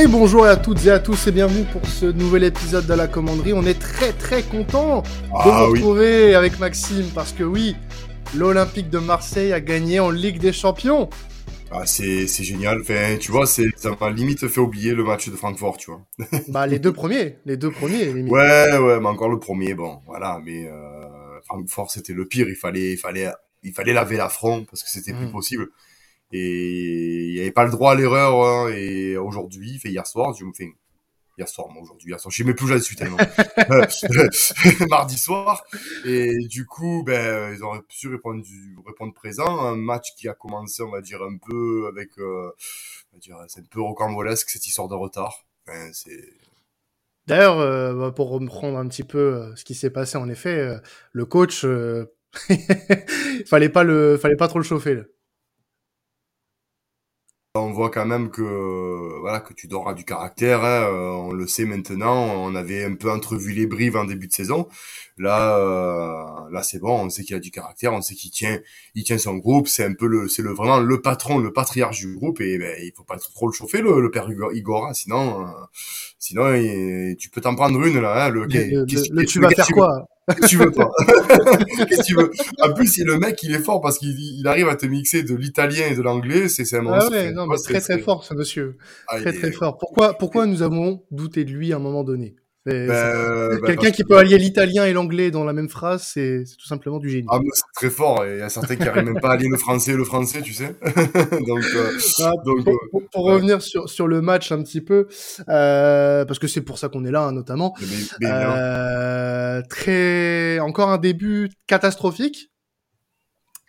Et 0.00 0.06
bonjour 0.06 0.44
à 0.46 0.56
toutes 0.56 0.84
et 0.86 0.90
à 0.90 0.98
tous 1.00 1.26
et 1.26 1.32
bienvenue 1.32 1.64
pour 1.72 1.84
ce 1.86 2.06
nouvel 2.06 2.44
épisode 2.44 2.86
de 2.86 2.94
la 2.94 3.08
commanderie. 3.08 3.52
On 3.52 3.64
est 3.64 3.78
très 3.78 4.12
très 4.12 4.42
content 4.42 5.02
de 5.02 5.06
Ah 5.34 5.64
vous 5.66 5.72
oui. 5.72 5.78
retrouver 5.80 6.34
avec 6.34 6.58
Maxime 6.58 7.06
parce 7.14 7.32
que 7.32 7.42
oui, 7.42 7.74
l'Olympique 8.36 8.90
de 8.90 8.98
Marseille 8.98 9.52
a 9.52 9.60
gagné 9.60 9.98
en 9.98 10.10
Ligue 10.10 10.38
des 10.38 10.52
Champions. 10.52 11.08
Ah, 11.70 11.84
c'est 11.84 12.26
c'est 12.28 12.44
génial. 12.44 12.80
Enfin, 12.82 13.16
tu 13.18 13.32
vois, 13.32 13.46
c'est 13.46 13.66
ça 13.76 13.90
m'a 14.00 14.10
limite 14.10 14.46
fait 14.46 14.60
oublier 14.60 14.94
le 14.94 15.04
match 15.04 15.28
de 15.28 15.36
Francfort, 15.36 15.76
tu 15.78 15.90
vois. 15.90 16.02
Bah 16.48 16.66
les 16.66 16.78
deux 16.78 16.92
premiers, 16.92 17.38
les 17.44 17.56
deux 17.56 17.70
premiers. 17.70 18.04
limite. 18.12 18.32
Ouais, 18.32 18.78
ouais, 18.78 19.00
mais 19.00 19.08
encore 19.08 19.28
le 19.28 19.38
premier, 19.40 19.74
bon, 19.74 19.98
voilà. 20.06 20.40
Mais 20.44 20.66
euh, 20.68 21.40
Francfort, 21.46 21.90
c'était 21.90 22.12
le 22.14 22.24
pire. 22.26 22.46
Il 22.48 22.56
fallait, 22.56 22.92
il 22.92 22.96
fallait, 22.98 23.30
il 23.64 23.72
fallait 23.72 23.92
laver 23.92 24.16
l'affront 24.16 24.64
parce 24.64 24.82
que 24.82 24.88
c'était 24.90 25.12
plus 25.12 25.26
Mm. 25.26 25.32
possible. 25.32 25.66
Et 26.32 27.28
il 27.28 27.34
n'y 27.34 27.40
avait 27.40 27.52
pas 27.52 27.64
le 27.64 27.70
droit 27.70 27.92
à 27.92 27.94
l'erreur. 27.94 28.34
hein. 28.44 28.68
Et 28.74 29.16
aujourd'hui, 29.16 29.78
fait 29.78 29.88
hier 29.90 30.06
soir, 30.06 30.34
je 30.34 30.44
me 30.44 30.52
fais 30.52 30.68
hier 31.38 31.48
soir, 31.48 31.68
moi 31.68 31.82
aujourd'hui, 31.82 32.10
hier 32.10 32.20
soir, 32.20 32.32
je 32.32 32.38
sais 32.38 32.44
même 32.44 32.54
plus 32.54 32.64
où 32.66 32.68
j'en 32.68 32.80
suis 32.80 32.96
tellement. 32.96 33.16
Mardi 34.90 35.16
soir. 35.18 35.64
Et 36.04 36.36
du 36.48 36.66
coup, 36.66 37.02
ben, 37.06 37.54
ils 37.54 37.62
auraient 37.62 37.80
su 37.88 38.08
répondre, 38.08 38.44
répondre 38.86 39.14
présent. 39.14 39.60
Un 39.66 39.76
match 39.76 40.08
qui 40.16 40.28
a 40.28 40.34
commencé, 40.34 40.82
on 40.82 40.90
va 40.90 41.00
dire, 41.00 41.22
un 41.22 41.36
peu 41.38 41.86
avec, 41.88 42.10
euh, 42.18 42.50
on 43.12 43.16
va 43.16 43.20
dire, 43.20 43.36
c'est 43.48 43.60
un 43.60 43.64
peu 43.70 43.80
rocambolesque 43.80 44.50
cette 44.50 44.66
histoire 44.66 44.88
de 44.88 44.94
retard. 44.94 45.46
Enfin, 45.68 45.90
c'est 45.92 46.20
D'ailleurs, 47.26 47.58
euh, 47.58 47.92
bah, 47.94 48.10
pour 48.10 48.30
reprendre 48.30 48.78
un 48.78 48.88
petit 48.88 49.04
peu 49.04 49.18
euh, 49.18 49.54
ce 49.56 49.64
qui 49.64 49.74
s'est 49.74 49.90
passé, 49.90 50.16
en 50.16 50.28
effet, 50.30 50.58
euh, 50.58 50.78
le 51.12 51.26
coach, 51.26 51.64
euh, 51.64 52.06
fallait 53.46 53.68
pas 53.68 53.84
le, 53.84 54.16
fallait 54.16 54.36
pas 54.36 54.48
trop 54.48 54.58
le 54.58 54.64
chauffer. 54.64 54.94
Là. 54.94 55.02
On 57.60 57.72
voit 57.72 57.90
quand 57.90 58.06
même 58.06 58.30
que 58.30 58.42
voilà 59.20 59.40
que 59.40 59.52
tu 59.54 59.72
auras 59.72 59.94
du 59.94 60.04
caractère. 60.04 60.64
hein, 60.64 60.82
euh, 60.84 61.10
on 61.10 61.32
le 61.32 61.46
sait 61.46 61.64
maintenant. 61.64 62.14
On 62.44 62.54
avait 62.54 62.84
un 62.84 62.94
peu 62.94 63.10
entrevu 63.10 63.52
les 63.52 63.66
brives 63.66 63.96
en 63.96 64.04
début 64.04 64.28
de 64.28 64.32
saison. 64.32 64.68
Là, 65.18 65.58
euh, 65.58 66.50
là 66.52 66.62
c'est 66.62 66.78
bon. 66.78 66.92
On 67.06 67.10
sait 67.10 67.24
qu'il 67.24 67.36
a 67.36 67.40
du 67.40 67.50
caractère. 67.50 67.92
On 67.92 68.02
sait 68.02 68.14
qu'il 68.14 68.30
tient, 68.30 68.58
il 68.94 69.04
tient 69.04 69.18
son 69.18 69.36
groupe. 69.36 69.68
C'est 69.68 69.84
un 69.84 69.94
peu 69.94 70.06
le, 70.06 70.28
c'est 70.28 70.42
le 70.42 70.52
vraiment 70.52 70.78
le 70.80 71.00
patron, 71.02 71.38
le 71.38 71.52
patriarche 71.52 71.98
du 72.00 72.14
groupe. 72.16 72.40
Et 72.40 72.58
ben, 72.58 72.74
il 72.82 72.92
faut 72.96 73.04
pas 73.04 73.18
trop 73.18 73.46
le 73.48 73.52
chauffer 73.52 73.80
le, 73.82 74.00
le 74.00 74.10
père 74.10 74.28
Igor, 74.52 74.86
hein, 74.86 74.94
sinon, 74.94 75.42
euh, 75.46 75.50
sinon 76.18 76.54
il- 76.54 77.16
tu 77.18 77.30
peux 77.30 77.40
t'en 77.40 77.54
prendre 77.54 77.82
une 77.84 78.00
là. 78.00 78.26
Hein, 78.26 78.30
le, 78.30 78.46
Le, 78.46 79.06
le- 79.10 79.24
tu 79.26 79.40
vas 79.40 79.50
faire 79.52 79.70
quoi? 79.70 79.88
Tu 80.46 80.56
veux 80.56 80.70
toi 80.70 80.90
Qu'est-ce 81.88 82.00
que 82.00 82.06
tu 82.06 82.14
veux? 82.16 82.30
En 82.62 82.72
plus, 82.72 82.96
il- 82.98 83.04
le 83.06 83.18
mec, 83.18 83.42
il 83.42 83.54
est 83.54 83.58
fort 83.60 83.80
parce 83.80 83.98
qu'il 83.98 84.18
il 84.18 84.46
arrive 84.46 84.68
à 84.68 84.76
te 84.76 84.86
mixer 84.86 85.22
de 85.22 85.34
l'italien 85.34 85.86
et 85.90 85.94
de 85.96 86.02
l'anglais. 86.02 86.48
C'est 86.48 86.64
un 86.74 86.80
Ah 86.80 86.82
monstre. 86.82 87.12
ouais, 87.12 87.32
non, 87.32 87.46
mais 87.46 87.56
c'est- 87.56 87.72
très 87.72 87.80
très 87.80 87.98
fort 87.98 88.24
ce 88.24 88.34
monsieur, 88.34 88.76
Ah, 89.08 89.20
très 89.20 89.30
est- 89.30 89.38
très 89.38 89.52
fort. 89.52 89.78
Pourquoi, 89.78 90.14
pourquoi 90.18 90.46
nous 90.46 90.62
avons 90.62 91.02
douté 91.10 91.44
de 91.44 91.50
lui 91.52 91.72
à 91.72 91.76
un 91.76 91.80
moment 91.80 92.04
donné? 92.04 92.36
C'est- 92.70 92.88
euh, 92.90 93.58
ben, 93.60 93.66
Quelqu'un 93.66 93.90
qui 93.90 94.04
peut 94.04 94.16
allier 94.16 94.36
l'italien 94.38 94.84
et 94.86 94.92
l'anglais 94.92 95.30
dans 95.30 95.44
la 95.44 95.52
même 95.52 95.68
phrase, 95.68 96.02
c'est 96.12 96.44
tout 96.58 96.66
simplement 96.66 96.98
du 96.98 97.08
génie. 97.08 97.26
Ah, 97.30 97.38
c'est 97.52 97.62
très 97.74 97.90
fort. 97.90 98.24
Il 98.26 98.38
y 98.38 98.42
a 98.42 98.48
certains 98.48 98.76
qui 98.76 98.82
arrivent 98.88 99.04
même 99.04 99.20
pas 99.20 99.32
à 99.32 99.36
lire 99.36 99.50
le 99.50 99.56
français 99.56 99.92
et 99.92 99.96
le 99.96 100.04
français, 100.04 100.42
tu 100.42 100.52
sais. 100.52 100.74
donc, 101.46 101.64
euh, 101.74 101.90
Ah, 102.24 102.32
donc, 102.44 102.64
pour, 102.64 102.74
euh, 102.74 102.78
pour- 102.90 103.02
pour 103.12 103.24
ouais. 103.24 103.32
revenir 103.34 103.62
sur, 103.62 103.88
sur 103.88 104.06
le 104.06 104.20
match 104.20 104.52
un 104.52 104.62
petit 104.62 104.80
peu, 104.80 105.06
euh, 105.48 106.24
parce 106.24 106.38
que 106.38 106.46
c'est 106.46 106.60
pour 106.62 106.78
ça 106.78 106.88
qu'on 106.88 107.04
est 107.04 107.10
là 107.10 107.22
hein, 107.22 107.32
notamment, 107.32 107.74
mais- 107.80 107.86
mais 108.20 108.26
évidemment. 108.28 108.54
euh, 108.56 109.62
très 109.68 110.58
encore 110.60 110.90
un 110.90 110.98
début 110.98 111.50
catastrophique. 111.66 112.50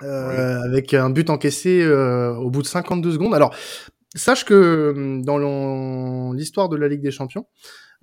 euh, 0.01 0.61
avec 0.63 0.93
un 0.93 1.09
but 1.09 1.29
encaissé 1.29 1.81
euh, 1.83 2.33
au 2.35 2.49
bout 2.49 2.61
de 2.61 2.67
52 2.67 3.11
secondes. 3.11 3.33
Alors, 3.35 3.53
sache 4.15 4.45
que 4.45 4.93
hum, 4.95 5.25
dans 5.25 6.31
l'histoire 6.33 6.69
de 6.69 6.77
la 6.77 6.87
Ligue 6.87 7.01
des 7.01 7.11
Champions, 7.11 7.45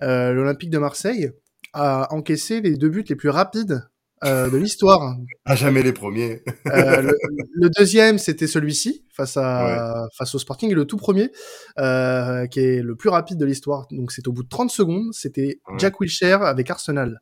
l'Olympique 0.01 0.69
de 0.69 0.77
Marseille 0.77 1.31
a 1.73 2.13
encaissé 2.13 2.61
les 2.61 2.75
deux 2.75 2.89
buts 2.89 3.05
les 3.07 3.15
plus 3.15 3.29
rapides 3.29 3.81
euh, 4.23 4.49
de 4.49 4.57
l'histoire. 4.57 5.15
à 5.45 5.55
jamais 5.55 5.83
les 5.83 5.93
premiers. 5.93 6.41
Euh, 6.73 7.01
le, 7.03 7.15
le 7.53 7.69
deuxième, 7.69 8.17
c'était 8.17 8.47
celui-ci 8.47 9.05
face 9.13 9.37
à 9.37 10.07
face 10.17 10.33
au 10.33 10.39
Sporting, 10.39 10.71
et 10.71 10.73
le 10.73 10.85
tout 10.85 10.97
premier, 10.97 11.31
euh, 11.79 12.47
qui 12.47 12.59
est 12.61 12.81
le 12.81 12.95
plus 12.95 13.09
rapide 13.09 13.37
de 13.37 13.45
l'histoire. 13.45 13.85
Donc 13.91 14.11
c'est 14.11 14.27
au 14.27 14.31
bout 14.31 14.41
de 14.43 14.49
30 14.49 14.71
secondes, 14.71 15.13
c'était 15.13 15.59
Ouais. 15.67 15.75
Jack 15.77 15.99
Wilshere 15.99 16.41
avec 16.43 16.69
Arsenal. 16.71 17.19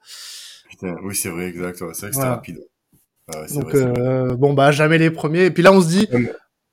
Putain, 0.70 0.96
oui, 1.04 1.16
c'est 1.16 1.30
vrai, 1.30 1.48
exact. 1.48 1.82
ouais, 1.82 1.90
C'est 1.94 2.08
vrai 2.08 2.10
que 2.10 2.16
c'était 2.16 2.18
Voilà. 2.18 2.32
rapide. 2.36 2.60
Ah 3.34 3.42
Donc 3.54 3.64
vrai, 3.72 3.80
c'est 3.80 3.86
vrai. 3.86 4.00
euh, 4.00 4.36
bon 4.36 4.54
bah 4.54 4.72
jamais 4.72 4.98
les 4.98 5.12
premiers. 5.12 5.46
Et 5.46 5.52
puis 5.52 5.64
là 5.64 5.74
on 5.74 5.82
se 5.82 5.88
dit 5.90 6.08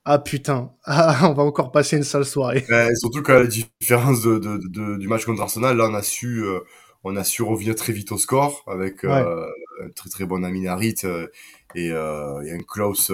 ah 0.05 0.19
putain, 0.19 0.71
ah, 0.85 1.19
on 1.29 1.33
va 1.33 1.43
encore 1.43 1.71
passer 1.71 1.97
une 1.97 2.03
sale 2.03 2.25
soirée. 2.25 2.65
Et 2.69 2.95
surtout 2.95 3.21
qu'à 3.23 3.39
la 3.39 3.47
différence 3.47 4.21
de, 4.21 4.37
de, 4.39 4.59
de- 4.69 4.97
du 4.97 5.07
match 5.07 5.25
contre 5.25 5.41
Arsenal, 5.41 5.77
là, 5.77 5.87
on 5.89 5.93
a 5.93 6.01
su, 6.01 6.43
euh, 6.43 6.59
on 7.03 7.15
a 7.15 7.23
su 7.23 7.41
revenir 7.43 7.75
très 7.75 7.93
vite 7.93 8.11
au 8.11 8.17
score 8.17 8.63
avec 8.67 9.03
euh, 9.03 9.45
un 9.83 9.89
très 9.89 10.09
très 10.09 10.25
bon 10.25 10.43
Aminarit 10.43 10.95
euh, 11.03 11.27
et, 11.75 11.91
euh, 11.91 12.41
et 12.43 12.51
un 12.51 12.59
Klaus. 12.59 13.11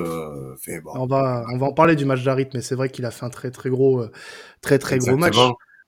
Fait, 0.62 0.82
bon, 0.82 0.92
On 0.96 1.08
va 1.08 1.46
on 1.54 1.58
va 1.58 1.68
en 1.68 1.74
parler 1.74 1.96
du 1.96 2.06
match 2.06 2.24
d'Arit, 2.24 2.48
mais 2.54 2.62
c'est 2.62 2.76
vrai 2.76 2.90
qu'il 2.90 3.06
a 3.06 3.12
fait 3.12 3.26
un 3.26 3.30
très 3.30 3.52
très 3.52 3.70
gros 3.70 4.06
très 4.62 4.80
très 4.80 4.98
gros 5.00 5.18
match. 5.18 5.38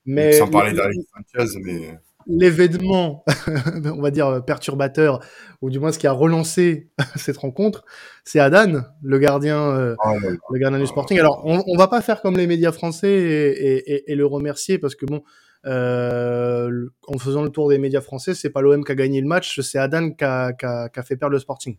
Mais 0.06 0.34
Sans 0.34 0.48
parler 0.48 0.76
Sanchez, 0.76 1.60
mais 1.64 2.00
l'événement, 2.28 3.24
on 3.86 4.02
va 4.02 4.12
dire 4.12 4.44
perturbateur, 4.46 5.20
ou 5.62 5.70
du 5.70 5.80
moins 5.80 5.92
ce 5.92 6.00
qui 6.00 6.08
a 6.08 6.12
relancé 6.12 6.90
cette 7.16 7.38
rencontre, 7.38 7.84
c'est 8.24 8.40
Adan, 8.40 8.82
le 9.04 9.20
gardien, 9.20 9.60
euh, 9.72 9.96
oh, 10.06 10.20
là. 10.20 10.30
le 10.52 10.60
gardien 10.60 10.80
du 10.80 10.88
Sporting. 10.88 11.20
Alors, 11.20 11.42
on, 11.46 11.64
on 11.68 11.78
va 11.78 11.88
pas 11.88 12.02
faire 12.02 12.22
comme 12.22 12.38
les 12.38 12.48
médias 12.48 12.72
français 12.72 13.10
et, 13.12 13.50
et- 13.50 13.94
et- 13.94 14.12
et 14.12 14.16
le 14.16 14.26
remercier 14.26 14.78
parce 14.78 14.96
que 14.96 15.06
bon, 15.06 15.24
euh, 15.66 16.88
en 17.08 17.18
faisant 17.18 17.44
le 17.44 17.50
tour 17.50 17.70
des 17.70 17.78
médias 17.78 18.02
français, 18.02 18.34
c'est 18.34 18.50
pas 18.50 18.62
l'OM 18.62 18.84
qui 18.84 18.92
a 18.92 18.96
gagné 18.96 19.22
le 19.22 19.28
match, 19.28 19.60
c'est 19.62 19.78
Adan 19.80 20.12
qui 20.12 20.24
a, 20.24 20.54
qui 20.54 20.66
a- 20.66 20.90
qui 20.90 21.00
a 21.00 21.04
fait 21.04 21.16
perdre 21.18 21.34
le 21.34 21.40
Sporting. 21.40 21.78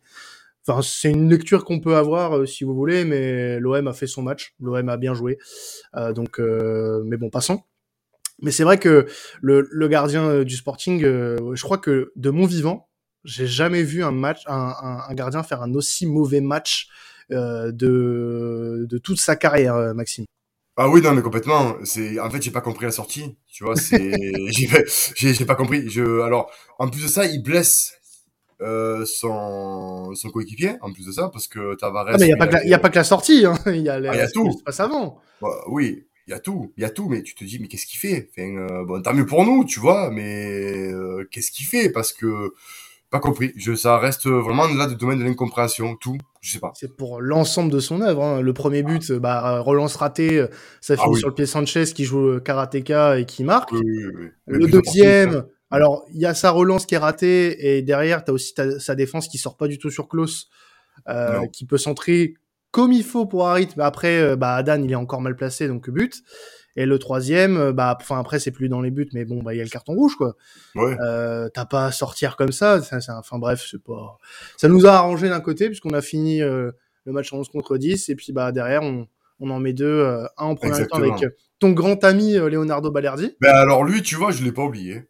Enfin, 0.66 0.80
c'est 0.82 1.10
une 1.10 1.28
lecture 1.28 1.64
qu'on 1.64 1.80
peut 1.80 1.96
avoir 1.96 2.36
euh, 2.38 2.46
si 2.46 2.62
vous 2.62 2.74
voulez, 2.74 3.04
mais 3.04 3.58
l'OM 3.58 3.88
a 3.88 3.92
fait 3.92 4.06
son 4.06 4.22
match, 4.22 4.54
l'OM 4.60 4.88
a 4.88 4.96
bien 4.96 5.14
joué, 5.14 5.38
Euh, 5.96 6.12
donc, 6.12 6.38
euh, 6.38 7.02
mais 7.04 7.16
bon, 7.16 7.30
passons. 7.30 7.62
Mais 8.42 8.50
c'est 8.50 8.64
vrai 8.64 8.78
que 8.78 9.06
le, 9.40 9.68
le 9.70 9.88
gardien 9.88 10.24
euh, 10.28 10.44
du 10.44 10.56
Sporting, 10.56 11.02
euh, 11.04 11.54
je 11.54 11.62
crois 11.62 11.78
que 11.78 12.12
de 12.16 12.30
mon 12.30 12.44
vivant, 12.46 12.88
j'ai 13.24 13.46
jamais 13.46 13.82
vu 13.84 14.02
un 14.02 14.10
match, 14.10 14.42
un, 14.46 14.74
un- 14.82 15.04
un 15.08 15.14
gardien 15.14 15.42
faire 15.42 15.62
un 15.62 15.72
aussi 15.74 16.06
mauvais 16.06 16.40
match 16.40 16.88
euh, 17.30 17.70
de, 17.72 18.86
de 18.88 18.98
toute 18.98 19.20
sa 19.20 19.36
carrière, 19.36 19.94
Maxime. 19.94 20.24
Ah 20.76 20.88
oui, 20.88 21.02
non, 21.02 21.12
mais 21.14 21.22
complètement. 21.22 21.76
C'est, 21.84 22.18
en 22.18 22.30
fait, 22.30 22.42
j'ai 22.42 22.50
pas 22.50 22.62
compris 22.62 22.86
la 22.86 22.92
sortie. 22.92 23.36
Tu 23.46 23.62
vois, 23.64 23.76
c'est, 23.76 24.12
j'ai, 25.16 25.44
pas 25.44 25.54
compris. 25.54 25.88
Je, 25.90 26.20
alors, 26.20 26.50
en 26.78 26.88
plus 26.88 27.02
de 27.02 27.08
ça, 27.08 27.26
il 27.26 27.42
blesse 27.42 27.92
euh, 28.62 29.04
son, 29.04 30.14
son 30.14 30.30
coéquipier. 30.30 30.76
En 30.80 30.92
plus 30.92 31.06
de 31.06 31.12
ça, 31.12 31.28
parce 31.32 31.46
que 31.46 31.74
Tavares. 31.76 32.06
Ah, 32.08 32.16
mais 32.18 32.26
il 32.26 32.28
n'y 32.28 32.32
a, 32.32 32.36
pas 32.38 32.46
que 32.46 32.54
la- 32.54 32.64
y 32.64 32.74
a 32.74 32.78
pas 32.78 32.88
que 32.90 32.96
la 32.96 33.04
sortie, 33.04 33.44
hein. 33.44 33.54
il 33.66 33.82
y 33.82 33.88
a, 33.88 33.96
Ah, 33.96 34.16
y 34.16 34.20
a 34.20 34.28
tout. 34.30 34.48
qui 34.48 34.58
se 34.58 34.62
passe 34.64 34.80
avant. 34.80 35.20
Bah, 35.40 35.48
oui, 35.68 36.06
il 36.26 36.30
y 36.30 36.34
a 36.34 36.40
tout, 36.40 36.72
il 36.76 36.82
y 36.82 36.84
a 36.84 36.90
tout, 36.90 37.08
mais 37.08 37.22
tu 37.22 37.34
te 37.34 37.44
dis, 37.44 37.58
mais 37.60 37.68
qu'est-ce 37.68 37.86
qu'il 37.86 37.98
fait? 37.98 38.28
Enfin, 38.30 38.56
euh, 38.56 38.84
Bon, 38.84 39.00
tant 39.02 39.12
mieux 39.14 39.26
pour 39.26 39.44
nous, 39.44 39.64
tu 39.64 39.80
vois, 39.80 40.10
mais 40.10 40.90
euh, 40.92 41.26
qu'est-ce 41.30 41.50
qu'il 41.50 41.66
fait? 41.66 41.90
Parce 41.90 42.12
que 42.12 42.52
pas 43.10 43.20
compris. 43.20 43.52
Je, 43.56 43.74
ça 43.74 43.98
reste 43.98 44.26
vraiment 44.26 44.66
là 44.68 44.86
du 44.86 44.96
domaine 44.96 45.18
de 45.18 45.24
l'incompréhension, 45.24 45.96
tout. 45.96 46.16
Je 46.40 46.52
sais 46.52 46.58
pas. 46.60 46.72
C'est 46.74 46.96
pour 46.96 47.20
l'ensemble 47.20 47.70
de 47.70 47.78
son 47.78 48.00
œuvre. 48.00 48.22
hein. 48.24 48.40
Le 48.40 48.52
premier 48.54 48.82
but, 48.82 49.10
euh, 49.10 49.18
bah, 49.18 49.60
relance 49.60 49.96
ratée, 49.96 50.38
euh, 50.38 50.46
ça 50.80 50.96
finit 50.96 51.06
Ah 51.08 51.10
oui. 51.12 51.18
sur 51.18 51.28
le 51.28 51.34
pied 51.34 51.44
Sanchez 51.46 51.84
qui 51.94 52.04
joue 52.04 52.40
karatéka 52.40 53.18
et 53.18 53.26
qui 53.26 53.44
marque. 53.44 53.72
Oui, 53.72 53.80
oui, 53.84 54.06
oui. 54.16 54.28
Le 54.46 54.66
deuxième, 54.66 55.44
alors 55.70 56.04
il 56.14 56.20
y 56.20 56.26
a 56.26 56.32
sa 56.34 56.50
relance 56.50 56.86
qui 56.86 56.94
est 56.94 56.98
ratée 56.98 57.76
et 57.76 57.82
derrière 57.82 58.24
tu 58.24 58.30
as 58.30 58.34
aussi 58.34 58.54
ta- 58.54 58.80
sa 58.80 58.94
défense 58.94 59.28
qui 59.28 59.36
sort 59.38 59.56
pas 59.58 59.68
du 59.68 59.78
tout 59.78 59.90
sur 59.90 60.08
Klaus, 60.08 60.48
euh, 61.08 61.46
qui 61.52 61.66
peut 61.66 61.78
centrer 61.78 62.34
comme 62.72 62.92
il 62.92 63.04
faut 63.04 63.26
pour 63.26 63.46
Harit, 63.46 63.68
mais 63.76 63.84
après 63.84 64.20
euh, 64.20 64.34
bah 64.34 64.54
Adan 64.56 64.82
il 64.82 64.90
est 64.90 64.96
encore 64.96 65.20
mal 65.20 65.36
placé 65.36 65.68
donc 65.68 65.88
but. 65.88 66.22
Et 66.74 66.86
le 66.86 66.98
troisième, 66.98 67.58
euh, 67.58 67.72
bah 67.72 67.96
enfin 68.00 68.18
après 68.18 68.38
c'est 68.40 68.50
plus 68.50 68.68
dans 68.70 68.80
les 68.80 68.90
buts, 68.90 69.08
mais 69.12 69.26
bon 69.26 69.42
bah 69.42 69.54
il 69.54 69.58
y 69.58 69.60
a 69.60 69.64
le 69.64 69.68
carton 69.70 69.92
rouge 69.92 70.16
quoi. 70.16 70.36
Ouais. 70.74 70.96
Euh, 71.00 71.48
T'as 71.52 71.66
pas 71.66 71.86
à 71.86 71.92
sortir 71.92 72.36
comme 72.36 72.50
ça, 72.50 72.80
enfin 73.10 73.38
bref 73.38 73.64
c'est 73.70 73.82
pas. 73.82 74.18
Ça 74.56 74.68
nous 74.68 74.86
a 74.86 74.92
arrangé 74.92 75.28
d'un 75.28 75.40
côté 75.40 75.66
puisqu'on 75.66 75.92
a 75.92 76.00
fini 76.00 76.42
euh, 76.42 76.72
le 77.04 77.12
match 77.12 77.32
en 77.32 77.38
11 77.38 77.50
contre 77.50 77.76
10 77.76 78.08
et 78.08 78.14
puis 78.16 78.32
bah 78.32 78.52
derrière 78.52 78.82
on, 78.82 79.06
on 79.38 79.50
en 79.50 79.60
met 79.60 79.74
deux, 79.74 79.84
euh, 79.84 80.24
un 80.38 80.46
en 80.46 80.54
première 80.54 80.88
temps 80.88 80.96
avec 80.96 81.26
ton 81.58 81.72
grand 81.72 82.02
ami 82.04 82.34
Leonardo 82.34 82.90
Balerdi. 82.90 83.36
Ben 83.40 83.54
alors 83.54 83.84
lui, 83.84 84.02
tu 84.02 84.16
vois, 84.16 84.32
je 84.32 84.42
l'ai 84.42 84.52
pas 84.52 84.62
oublié. 84.62 85.02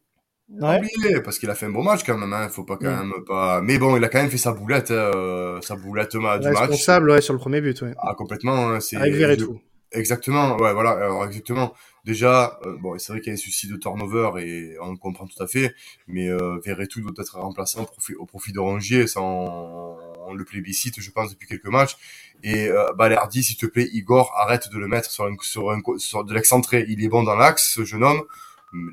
Ouais. 0.50 0.78
Oublié, 0.78 1.20
parce 1.22 1.38
qu'il 1.38 1.48
a 1.50 1.54
fait 1.54 1.66
un 1.66 1.70
bon 1.70 1.82
match 1.82 2.02
quand 2.04 2.18
même, 2.18 2.32
hein. 2.32 2.48
Faut 2.50 2.64
pas 2.64 2.76
quand 2.76 2.90
Mm. 2.90 3.08
même 3.10 3.24
pas. 3.26 3.60
Mais 3.62 3.78
bon, 3.78 3.96
il 3.96 4.04
a 4.04 4.08
quand 4.08 4.20
même 4.20 4.30
fait 4.30 4.36
sa 4.38 4.52
boulette, 4.52 4.90
euh, 4.90 5.60
sa 5.62 5.76
boulette 5.76 6.14
ma- 6.16 6.38
du 6.38 6.48
match. 6.48 6.58
Responsable 6.58 7.10
ouais, 7.10 7.20
sur 7.22 7.32
le 7.32 7.38
premier 7.38 7.60
but. 7.60 7.80
Ouais. 7.82 7.94
Ah, 7.98 8.14
complètement. 8.14 8.68
hein, 8.70 8.80
c'est 8.80 8.96
Avec 8.96 9.14
Verretou. 9.14 9.60
Exactement, 9.94 10.56
ouais, 10.56 10.72
voilà, 10.72 10.92
alors 10.92 11.24
exactement. 11.26 11.74
Déjà, 12.06 12.58
euh, 12.64 12.76
bon, 12.80 12.98
c'est 12.98 13.12
vrai 13.12 13.20
qu'il 13.20 13.28
y 13.28 13.32
a 13.32 13.34
un 13.34 13.36
souci 13.36 13.68
de 13.68 13.76
turnover 13.76 14.30
et 14.42 14.76
on 14.80 14.90
le 14.92 14.96
comprend 14.96 15.26
tout 15.26 15.40
à 15.42 15.46
fait, 15.46 15.74
mais 16.08 16.28
euh, 16.28 16.58
Verretou 16.64 17.02
doit 17.02 17.12
être 17.18 17.38
remplacé 17.38 17.78
au 17.78 17.84
profit, 17.84 18.14
au 18.14 18.24
profit 18.24 18.52
de 18.52 18.58
Rongier, 18.58 19.06
ça 19.06 19.20
on, 19.20 19.96
on 19.96 19.96
on 20.28 20.34
le 20.34 20.44
plébiscite, 20.44 20.98
je 21.00 21.10
pense, 21.10 21.30
depuis 21.30 21.46
quelques 21.48 21.66
matchs. 21.66 21.96
Et 22.42 22.68
euh, 22.68 22.92
Balerdi, 22.96 23.42
s'il 23.42 23.56
te 23.58 23.66
plaît, 23.66 23.88
Igor, 23.92 24.32
arrête 24.38 24.70
de 24.72 24.78
le 24.78 24.86
mettre 24.88 25.10
sur, 25.10 25.24
un, 25.24 25.34
sur, 25.42 25.70
un, 25.72 25.80
sur 25.98 26.24
de 26.24 26.32
l'excentré. 26.32 26.86
Il 26.88 27.04
est 27.04 27.08
bon 27.08 27.22
dans 27.24 27.34
l'axe, 27.34 27.68
ce 27.74 27.84
jeune 27.84 28.02
homme. 28.04 28.22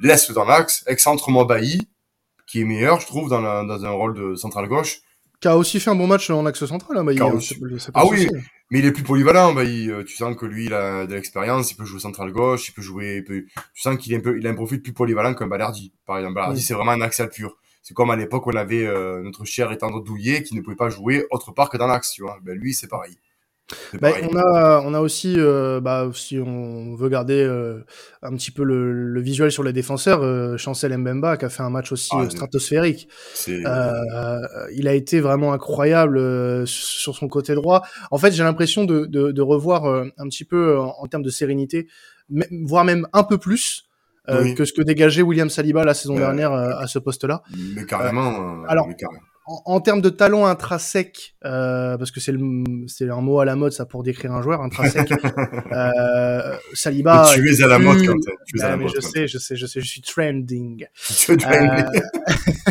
Laisse-le 0.01 0.35
dans 0.35 0.45
l'axe. 0.45 0.83
Excentre-moi 0.87 1.45
Bailly, 1.45 1.89
qui 2.47 2.61
est 2.61 2.65
meilleur, 2.65 2.99
je 2.99 3.07
trouve, 3.07 3.29
dans, 3.29 3.41
la, 3.41 3.63
dans 3.63 3.85
un 3.85 3.89
rôle 3.91 4.13
de 4.13 4.35
central 4.35 4.67
gauche. 4.67 4.99
Qui 5.41 5.47
a 5.47 5.55
aussi 5.57 5.79
fait 5.79 5.89
un 5.89 5.95
bon 5.95 6.07
match 6.07 6.29
en 6.29 6.45
axe 6.45 6.65
central, 6.65 6.97
là, 6.97 7.03
Bailly. 7.03 7.21
Hein, 7.21 7.27
aussi- 7.33 7.55
Ah 7.93 8.05
oui, 8.05 8.23
souci. 8.23 8.35
mais 8.71 8.79
il 8.79 8.85
est 8.85 8.91
plus 8.91 9.03
polyvalent. 9.03 9.53
Bailly. 9.53 9.89
Euh, 9.89 10.03
tu 10.03 10.15
sens 10.17 10.35
que 10.35 10.45
lui, 10.45 10.65
il 10.65 10.73
a 10.73 11.05
de 11.05 11.13
l'expérience. 11.13 11.71
Il 11.71 11.75
peut 11.75 11.85
jouer 11.85 11.99
central 12.01 12.31
gauche. 12.33 12.67
Il 12.67 12.73
peut 12.73 12.81
jouer. 12.81 13.17
il 13.17 13.23
peut- 13.23 13.45
Tu 13.73 13.81
sens 13.81 13.97
qu'il 13.97 14.11
est 14.13 14.17
un 14.17 14.21
peu, 14.21 14.37
il 14.37 14.45
a 14.45 14.49
un 14.49 14.55
profil 14.55 14.81
plus 14.81 14.91
polyvalent 14.91 15.33
qu'un 15.33 15.47
Balerdi. 15.47 15.93
Par 16.05 16.17
exemple, 16.17 16.35
Balerdi, 16.35 16.57
Oui. 16.59 16.61
c'est 16.61 16.73
vraiment 16.73 16.91
un 16.91 17.01
axial 17.01 17.29
pur. 17.29 17.55
C'est 17.81 17.93
comme 17.93 18.09
à 18.11 18.17
l'époque 18.17 18.45
on 18.47 18.55
avait 18.57 18.85
euh, 18.85 19.21
notre 19.23 19.45
cher 19.45 19.71
et 19.71 19.77
tendre 19.77 20.03
Douillet 20.03 20.43
qui 20.43 20.55
ne 20.55 20.61
pouvait 20.61 20.75
pas 20.75 20.89
jouer 20.89 21.25
autre 21.31 21.53
part 21.53 21.69
que 21.69 21.77
dans 21.77 21.87
l'axe, 21.87 22.11
tu 22.11 22.21
vois. 22.21 22.37
Ben 22.43 22.55
lui, 22.57 22.73
c'est 22.73 22.87
pareil. 22.89 23.15
Bah, 24.01 24.11
on 24.23 24.35
a, 24.35 24.81
on 24.83 24.93
a 24.95 24.99
aussi, 24.99 25.35
euh, 25.37 25.79
bah, 25.79 26.09
si 26.13 26.39
on 26.39 26.95
veut 26.95 27.09
garder 27.09 27.43
euh, 27.43 27.83
un 28.23 28.35
petit 28.35 28.49
peu 28.51 28.63
le, 28.63 28.91
le 28.91 29.21
visuel 29.21 29.51
sur 29.51 29.61
les 29.63 29.73
défenseurs, 29.73 30.23
euh, 30.23 30.57
Chancel 30.57 30.97
Mbemba 30.97 31.37
qui 31.37 31.45
a 31.45 31.49
fait 31.49 31.61
un 31.63 31.69
match 31.69 31.91
aussi 31.91 32.09
Ah, 32.13 32.21
euh, 32.23 32.29
stratosphérique. 32.29 33.07
Euh, 33.47 34.39
il 34.73 34.87
a 34.87 34.93
été 34.93 35.19
vraiment 35.19 35.53
incroyable 35.53 36.17
euh, 36.17 36.65
sur 36.65 37.15
son 37.15 37.27
côté 37.27 37.53
droit. 37.55 37.83
En 38.11 38.17
fait, 38.17 38.31
j'ai 38.31 38.43
l'impression 38.43 38.85
de, 38.85 39.05
de, 39.05 39.31
de 39.31 39.41
revoir 39.41 39.85
euh, 39.85 40.05
un 40.17 40.27
petit 40.27 40.45
peu 40.45 40.79
en, 40.79 40.95
en 40.99 41.07
termes 41.07 41.23
de 41.23 41.29
sérénité, 41.29 41.87
voire 42.63 42.85
même 42.85 43.07
un 43.13 43.23
peu 43.23 43.37
plus 43.37 43.85
euh, 44.29 44.43
Oui. 44.43 44.55
que 44.55 44.65
ce 44.65 44.73
que 44.73 44.81
dégageait 44.81 45.21
William 45.21 45.49
Saliba 45.49 45.83
la 45.85 45.93
saison 45.93 46.15
dernière 46.15 46.53
euh, 46.53 46.71
à 46.77 46.87
ce 46.87 46.99
poste-là. 46.99 47.43
mais 47.75 47.85
carrément. 47.85 48.61
euh, 48.63 48.65
alors, 48.67 48.87
mais 48.87 48.95
carrément. 48.95 49.21
En, 49.51 49.63
en 49.65 49.81
termes 49.81 50.01
de 50.01 50.09
talent 50.09 50.45
intrinsèque, 50.45 51.33
euh, 51.43 51.97
parce 51.97 52.11
que 52.11 52.19
c'est 52.19 52.31
un 53.09 53.21
mot 53.21 53.39
à 53.39 53.45
la 53.45 53.55
mode 53.55 53.71
ça 53.71 53.85
pour 53.87 54.03
décrire 54.03 54.31
un 54.31 54.43
joueur 54.43 54.61
intrinsèque. 54.61 55.11
euh, 55.71 56.55
Saliba. 56.73 57.25
Mais 57.35 57.41
tu 57.41 57.49
es 57.59 57.63
à 57.63 57.67
la 57.67 57.79
mode, 57.79 57.97
plus- 57.97 58.07
Quentin. 58.07 58.31
Tu 58.45 58.59
es 58.59 58.61
à 58.61 58.69
la 58.69 58.77
mode. 58.77 58.91
je 58.95 59.01
sais, 59.01 59.27
je 59.27 59.39
sais, 59.39 59.55
je 59.55 59.65
sais, 59.65 59.81
je 59.81 59.87
suis 59.87 60.01
trending. 60.01 60.85
Es 61.29 61.31
Euh, 61.31 61.83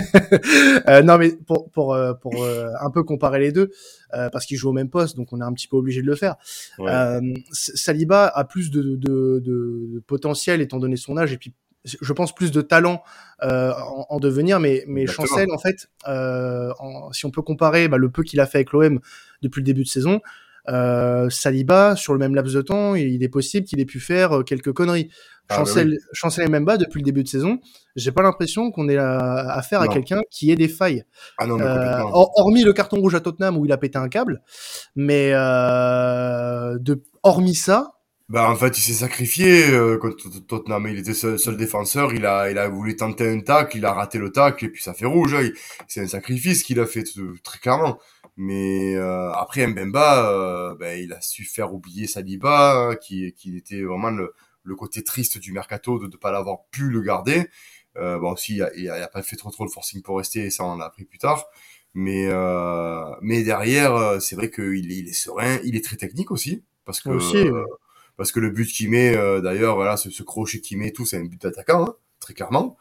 euh, 0.89 1.03
non, 1.03 1.19
mais 1.19 1.31
pour 1.47 1.69
pour 1.71 1.95
euh, 1.95 2.15
pour 2.15 2.43
euh, 2.45 2.69
un 2.81 2.91
peu 2.91 3.03
comparer 3.03 3.41
les 3.41 3.53
deux, 3.53 3.71
euh, 4.15 4.31
parce 4.31 4.47
qu'ils 4.47 4.57
jouent 4.57 4.71
au 4.71 4.73
même 4.73 4.89
poste, 4.91 5.17
donc 5.17 5.33
on 5.33 5.41
est 5.41 5.45
un 5.45 5.53
petit 5.53 5.69
peu 5.69 5.77
obligé 5.77 6.01
de 6.03 6.07
le 6.07 6.15
faire. 6.15 6.37
Ouais. 6.79 6.91
Euh, 6.91 7.21
Saliba 7.53 8.27
a 8.27 8.45
plus 8.45 8.71
de, 8.71 8.83
de, 8.83 8.97
de, 8.97 9.41
de 9.95 10.03
potentiel 10.07 10.61
étant 10.61 10.79
donné 10.79 10.97
son 10.97 11.17
âge 11.17 11.33
et 11.33 11.39
puis 11.39 11.53
je 12.01 12.13
pense 12.13 12.35
plus 12.35 12.51
de 12.51 12.61
talent 12.61 13.03
euh, 13.43 13.73
en, 13.73 14.07
en 14.09 14.19
devenir, 14.21 14.61
mais 14.61 14.85
mais 14.87 15.03
Exactement. 15.03 15.27
Chancel 15.29 15.49
en 15.53 15.59
fait, 15.59 15.89
euh, 16.09 16.73
en- 16.79 17.13
si 17.13 17.25
on 17.27 17.31
peut 17.31 17.43
comparer 17.43 17.89
bah, 17.89 17.97
le 17.97 18.11
peu 18.11 18.23
qu'il 18.23 18.41
a 18.41 18.47
fait 18.47 18.59
avec 18.59 18.73
l'OM 18.73 19.01
depuis 19.43 19.61
le 19.61 19.65
début 19.65 19.83
de 19.85 19.89
saison. 19.89 20.21
Euh, 20.71 21.31
Saliba, 21.31 21.97
sur 21.97 22.13
le 22.13 22.19
même 22.19 22.35
laps 22.35 22.55
de 22.55 22.61
temps, 22.61 22.95
il 22.95 23.23
est 23.23 23.29
possible 23.31 23.67
qu'il 23.67 23.81
ait 23.81 23.87
pu 23.87 24.01
faire 24.01 24.43
quelques 24.45 24.73
conneries. 24.73 25.09
Ah, 25.11 25.15
bah 25.49 25.57
Chancel, 25.65 25.97
Chancel 26.13 26.45
et 26.47 26.51
Memba, 26.51 26.77
depuis 26.77 26.99
le 26.99 27.05
début 27.07 27.23
de 27.23 27.29
saison, 27.29 27.59
j'ai 27.97 28.13
pas 28.13 28.21
l'impression 28.21 28.71
qu'on 28.71 28.87
ait 28.91 28.99
affaire 28.99 29.81
à 29.81 29.89
quelqu'un 29.89 30.21
qui 30.31 30.51
ait 30.51 30.57
des 30.57 30.69
failles. 30.69 31.05
Ah 31.39 31.47
non, 31.47 31.59
Euh, 31.59 32.03
hormis 32.13 32.65
le 32.65 32.75
carton 32.75 33.01
rouge 33.01 33.15
à 33.15 33.21
Tottenham 33.21 33.57
où 33.57 33.65
il 33.65 33.73
a 33.73 33.79
pété 33.79 33.97
un 33.97 34.11
câble, 34.11 34.43
mais 34.95 35.31
de, 35.31 37.03
hormis 37.23 37.55
ça, 37.55 37.93
Bah 38.29 38.51
en 38.51 38.57
fait 38.57 38.77
il 38.77 38.83
s'est 38.83 38.93
sacrifié 38.93 39.71
euh, 39.71 39.97
contre 39.97 40.29
Tot- 40.29 40.41
Tottenham, 40.47 40.87
il 40.89 40.99
était 40.99 41.15
seul, 41.15 41.39
seul 41.39 41.57
défenseur, 41.57 42.13
il 42.13 42.27
a 42.27 42.51
il 42.51 42.59
a 42.59 42.69
voulu 42.69 42.95
tenter 42.95 43.27
un 43.31 43.41
tacle, 43.41 43.79
il 43.79 43.87
a 43.87 43.93
raté 43.95 44.19
le 44.19 44.31
tacle 44.31 44.67
et 44.67 44.69
puis 44.69 44.83
ça 44.83 44.93
fait 44.93 45.07
rouge. 45.07 45.33
hein. 45.35 45.49
C'est 45.89 46.03
un 46.03 46.09
sacrifice 46.09 46.63
qu'il 46.63 46.79
a 46.79 46.85
fait 46.87 47.05
tout- 47.05 47.39
très 47.43 47.59
clairement. 47.59 47.99
Mais 48.37 48.95
euh, 48.97 49.33
après 49.33 49.67
Mbemba, 49.67 50.31
euh, 50.31 50.75
ben, 50.77 51.01
il 51.03 51.13
a 51.15 51.21
su 51.23 51.45
faire 51.45 51.73
oublier 51.75 52.07
Saliba, 52.07 52.91
hein, 52.91 52.97
qui 52.97 53.33
qui 53.33 53.57
était 53.57 53.83
vraiment 53.83 54.11
le, 54.11 54.35
le 54.63 54.75
côté 54.77 55.03
triste 55.03 55.39
du 55.39 55.53
mercato 55.53 55.99
de 55.99 56.07
ne 56.07 56.17
pas 56.17 56.31
l'avoir 56.31 56.67
pu 56.71 56.91
le 56.91 57.01
garder. 57.01 57.49
Euh, 57.97 58.19
bon 58.19 58.33
aussi 58.33 58.57
il 58.57 58.63
a, 58.63 58.71
il 58.77 58.89
a, 58.91 59.09
pas 59.09 59.23
fait 59.23 59.37
trop 59.37 59.51
trop 59.51 59.65
le 59.65 59.71
forcing 59.71 60.03
pour 60.03 60.19
rester, 60.19 60.41
et 60.47 60.51
ça 60.51 60.65
on 60.65 60.77
l'a 60.77 60.85
appris 60.87 61.05
plus 61.07 61.19
tard. 61.19 61.47
Mais 61.95 62.27
euh, 62.31 63.05
mais 63.23 63.43
derrière 63.43 63.95
euh, 63.97 64.21
c'est 64.21 64.37
vrai 64.37 64.51
qu'il 64.51 64.93
il 64.93 65.09
est 65.09 65.13
serein, 65.15 65.59
il 65.65 65.77
est 65.77 65.85
très 65.85 65.97
technique 65.97 66.31
aussi 66.31 66.63
parce 66.85 67.01
que 67.01 67.09
Aussi, 67.11 67.37
euh. 67.39 67.65
Parce 68.19 68.33
que 68.33 68.41
le 68.41 68.51
but 68.51 68.67
qu'il 68.67 68.91
met, 68.91 69.17
euh, 69.17 69.41
d'ailleurs, 69.41 69.77
voilà, 69.77 69.97
ce, 69.97 70.11
ce 70.11 70.23
crochet 70.23 70.61
qu'il 70.61 70.77
met, 70.77 70.91
tout, 70.91 71.07
c'est 71.07 71.17
un 71.17 71.25
but 71.25 71.41
d'attaquant, 71.41 71.85
hein, 71.85 71.95
très 72.21 72.35
clairement. 72.35 72.77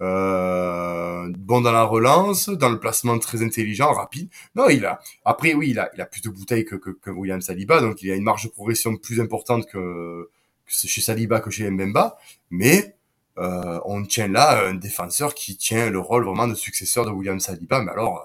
Euh, 0.00 1.28
bon 1.38 1.60
dans 1.60 1.72
la 1.72 1.84
relance, 1.84 2.48
dans 2.48 2.68
le 2.70 2.80
placement 2.80 3.18
très 3.18 3.42
intelligent, 3.42 3.92
rapide. 3.92 4.28
Non, 4.54 4.68
il 4.68 4.84
a. 4.84 5.00
Après, 5.24 5.54
oui, 5.54 5.70
il 5.70 5.78
a, 5.78 5.90
il 5.94 6.00
a 6.00 6.06
plus 6.06 6.22
de 6.22 6.28
bouteilles 6.28 6.64
que, 6.64 6.76
que, 6.76 6.90
que 6.90 7.10
William 7.10 7.40
Saliba, 7.40 7.80
donc 7.80 8.02
il 8.02 8.10
a 8.10 8.14
une 8.16 8.24
marge 8.24 8.44
de 8.44 8.48
progression 8.48 8.96
plus 8.96 9.20
importante 9.20 9.66
que, 9.66 10.28
que 10.66 10.72
chez 10.72 11.00
Saliba 11.00 11.40
que 11.40 11.50
chez 11.50 11.70
Mbemba. 11.70 12.18
Mais 12.50 12.96
euh, 13.38 13.80
on 13.84 14.04
tient 14.04 14.28
là 14.28 14.66
un 14.66 14.74
défenseur 14.74 15.34
qui 15.34 15.56
tient 15.56 15.88
le 15.88 16.00
rôle 16.00 16.24
vraiment 16.24 16.48
de 16.48 16.54
successeur 16.54 17.06
de 17.06 17.10
William 17.10 17.40
Saliba, 17.40 17.80
mais 17.82 17.92
alors 17.92 18.24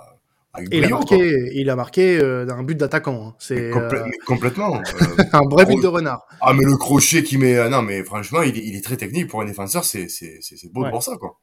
avec 0.54 0.70
il 0.72 0.84
a 0.86 0.90
marqué, 0.90 1.52
il 1.54 1.70
a 1.70 1.76
marqué 1.76 2.20
euh, 2.20 2.48
un 2.50 2.64
but 2.64 2.76
d'attaquant. 2.76 3.28
hein. 3.30 3.36
C'est 3.40 3.70
Complè- 3.72 4.08
euh, 4.08 4.12
complètement. 4.26 4.78
Euh, 4.78 4.82
un 5.34 5.42
vrai 5.50 5.66
but 5.66 5.74
gros- 5.74 5.82
de 5.82 5.88
renard. 5.88 6.26
Ah 6.42 6.54
mais 6.54 6.64
le 6.64 6.76
crochet 6.78 7.24
qui 7.24 7.38
met 7.38 7.58
ah, 7.58 7.70
non 7.70 7.82
mais 7.84 8.04
franchement 8.04 8.42
il 8.42 8.58
est, 8.58 8.64
il 8.66 8.76
est 8.76 8.82
très 8.84 8.98
technique 8.98 9.28
pour 9.28 9.42
un 9.42 9.46
défenseur 9.46 9.84
c'est 9.86 10.08
c'est 10.10 10.40
c'est 10.42 10.58
c'est 10.58 10.72
beau 10.72 10.82
Ouais. 10.82 10.88
de 10.88 10.92
voir 10.92 11.04
ça 11.04 11.18
quoi. 11.18 11.40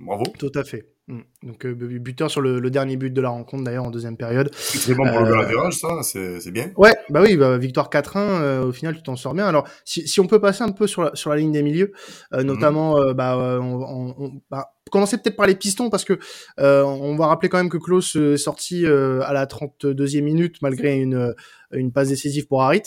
Bravo. 0.00 0.24
Tout 0.38 0.52
à 0.54 0.64
fait. 0.64 0.86
Mm. 1.08 1.20
Donc 1.44 1.64
euh, 1.64 1.72
buteur 1.74 2.28
sur 2.30 2.40
le, 2.40 2.58
le 2.58 2.70
dernier 2.70 2.96
but 2.96 3.10
de 3.12 3.20
la 3.20 3.28
rencontre 3.28 3.62
d'ailleurs 3.62 3.84
en 3.84 3.90
deuxième 3.92 4.16
période. 4.16 4.50
C'est 4.56 4.94
bon 4.94 5.04
pour 5.08 5.20
le 5.20 5.26
Euh, 5.26 5.30
goal 5.30 5.40
average 5.44 5.74
ça 5.74 5.88
c'est 6.02 6.50
bien. 6.50 6.72
Ouais, 6.76 6.94
bah 7.10 7.20
oui, 7.22 7.36
bah, 7.36 7.56
victoire 7.58 7.88
4-1, 7.90 8.16
euh, 8.16 8.64
au 8.64 8.72
final 8.72 8.96
tu 8.96 9.02
t'en 9.04 9.14
sors 9.14 9.32
bien. 9.34 9.46
Alors 9.46 9.68
si, 9.84 10.08
si 10.08 10.18
on 10.18 10.26
peut 10.26 10.40
passer 10.40 10.64
un 10.64 10.72
peu 10.72 10.86
sur 10.88 11.02
la, 11.04 11.14
sur 11.14 11.30
la 11.30 11.36
ligne 11.36 11.52
des 11.52 11.62
milieux, 11.62 11.92
euh, 12.32 12.42
notamment 12.42 12.98
euh, 12.98 13.14
bah, 13.14 13.36
on, 13.38 13.82
on- 13.82 14.14
on- 14.18 14.32
bah, 14.50 14.72
commencer 14.90 15.16
peut-être 15.18 15.36
par 15.36 15.46
les 15.48 15.56
pistons 15.56 15.90
parce 15.90 16.04
que 16.04 16.18
on 16.58 17.16
va 17.16 17.26
rappeler 17.26 17.48
quand 17.48 17.58
même 17.58 17.68
que 17.70 17.76
Klaus 17.78 18.14
est 18.16 18.36
sorti 18.36 18.84
à 18.86 19.32
la 19.32 19.46
32e 19.46 20.22
minute 20.22 20.62
malgré 20.62 20.96
une, 20.98 21.34
une 21.72 21.90
passe 21.92 22.08
décisive 22.08 22.46
pour 22.46 22.62
Harit. 22.62 22.82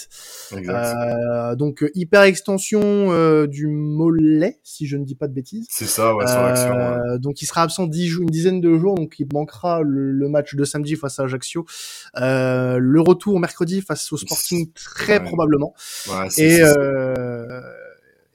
Donc 1.57 1.85
hyper 1.95 2.23
extension 2.23 3.45
du 3.47 3.67
mollet, 3.67 4.59
si 4.63 4.87
je 4.87 4.97
ne 4.97 5.03
dis 5.03 5.15
pas 5.15 5.27
de 5.27 5.33
bêtises. 5.33 5.67
C'est 5.69 5.85
ça 5.85 6.15
ouais 6.15 6.25
sur 6.27 6.41
l'action. 6.41 6.73
ouais. 6.73 7.19
Donc 7.19 7.41
il 7.41 7.45
sera 7.45 7.63
absent 7.63 7.87
10 7.87 8.07
jours, 8.09 8.23
une 8.23 8.29
dizaine 8.29 8.61
de 8.61 8.77
jours, 8.77 8.95
donc 8.95 9.15
il 9.19 9.27
manquera 9.33 9.81
le, 9.81 10.11
le 10.11 10.29
match 10.29 10.55
de 10.55 10.63
samedi 10.65 10.95
face 10.95 11.19
à 11.19 11.23
Ajaccio, 11.23 11.65
euh, 12.17 12.77
le 12.77 13.01
retour 13.01 13.39
mercredi 13.39 13.81
face 13.81 14.11
au 14.11 14.17
Sporting 14.17 14.71
très 14.73 15.19
Ouais. 15.19 15.23
probablement, 15.25 15.73
Ouais, 16.09 16.27
et 16.37 16.59
euh, 16.61 17.61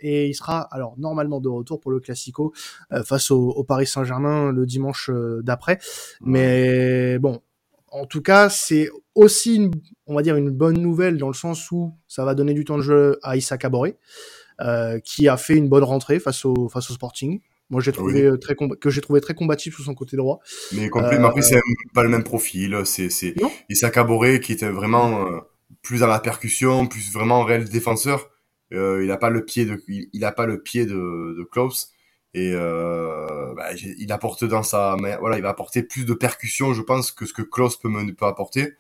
et 0.00 0.28
il 0.28 0.35
sera 0.35 0.61
alors 0.71 0.95
normalement 0.99 1.40
de 1.40 1.49
retour 1.49 1.81
pour 1.81 1.90
le 1.90 2.00
Classico 2.00 2.52
euh, 2.93 3.02
face 3.04 3.31
au, 3.31 3.50
au 3.50 3.64
Paris 3.64 3.87
Saint-Germain 3.87 4.52
le 4.52 4.66
dimanche 4.66 5.11
d'après, 5.43 5.78
mais 6.21 7.19
bon. 7.19 7.40
En 7.97 8.07
tout 8.07 8.23
cas, 8.23 8.49
c'est 8.49 8.88
aussi, 9.14 9.54
une, 9.54 9.71
on 10.09 10.16
va 10.16 10.23
dire, 10.23 10.35
une 10.35 10.50
bonne 10.50 10.78
nouvelle 10.81 11.16
dans 11.16 11.28
le 11.28 11.35
sens 11.35 11.71
où 11.71 11.95
ça 12.09 12.25
va 12.25 12.35
donner 12.35 12.52
du 12.52 12.64
temps 12.64 12.76
de 12.76 12.83
jeu 12.83 13.21
à 13.23 13.37
Issa 13.37 13.57
Kaboré, 13.57 13.97
euh, 14.61 14.99
qui 14.99 15.28
a 15.28 15.37
fait 15.37 15.54
une 15.54 15.69
bonne 15.69 15.85
rentrée 15.85 16.19
face 16.19 16.45
au, 16.45 16.69
face 16.69 16.90
au 16.90 16.95
Sporting. 16.95 17.40
Moi, 17.71 17.80
j'ai 17.80 17.92
trouvé 17.92 18.23
euh, 18.23 18.37
très 18.37 18.54
que 18.54 18.90
j'ai 18.90 19.00
trouvé 19.00 19.21
très 19.21 19.35
combatif 19.35 19.75
sur 19.75 19.85
son 19.85 19.94
côté 19.94 20.16
droit. 20.16 20.40
Mais 20.73 20.88
complet, 20.90 21.18
mais 21.18 21.26
après 21.26 21.42
c'est 21.42 21.61
pas 21.94 22.02
le 22.02 22.11
même 22.11 22.23
profil, 22.23 22.83
c'est 22.85 23.09
c'est 23.11 23.35
Non. 23.40 23.50
Issa 23.71 23.90
Caboret 23.90 24.40
qui 24.40 24.52
était 24.52 24.68
vraiment 24.68 25.26
euh, 25.26 25.40
plus 25.83 26.00
dans 26.00 26.06
la 26.06 26.21
percussion, 26.21 26.87
plus 26.87 27.12
vraiment 27.12 27.42
réel 27.44 27.68
défenseur. 27.68 28.30
Euh, 28.73 29.02
il 29.04 29.11
a 29.11 29.16
pas 29.16 29.30
le 29.30 29.44
pied 29.44 29.64
de 29.64 29.83
il, 29.88 30.09
il 30.12 30.25
a 30.25 30.33
pas 30.33 30.47
le 30.47 30.62
pied 30.62 30.85
de 30.85 30.92
de 31.38 31.44
Klaus 31.50 31.92
et 32.35 32.52
euh, 32.52 33.54
bah, 33.54 33.68
il 33.75 34.12
apporte 34.12 34.44
dans 34.44 34.62
sa 34.62 34.97
mais 35.00 35.16
voilà, 35.18 35.37
il 35.37 35.42
va 35.42 35.50
apporter 35.50 35.83
plus 35.83 36.04
de 36.04 36.14
percussion 36.14 36.75
je 36.75 36.83
pense 36.83 37.12
que 37.12 37.25
ce 37.26 37.33
que 37.33 37.42
Klaus 37.42 37.78
peut 37.78 37.88
me 37.88 38.12
peut 38.14 38.26
apporter. 38.26 38.75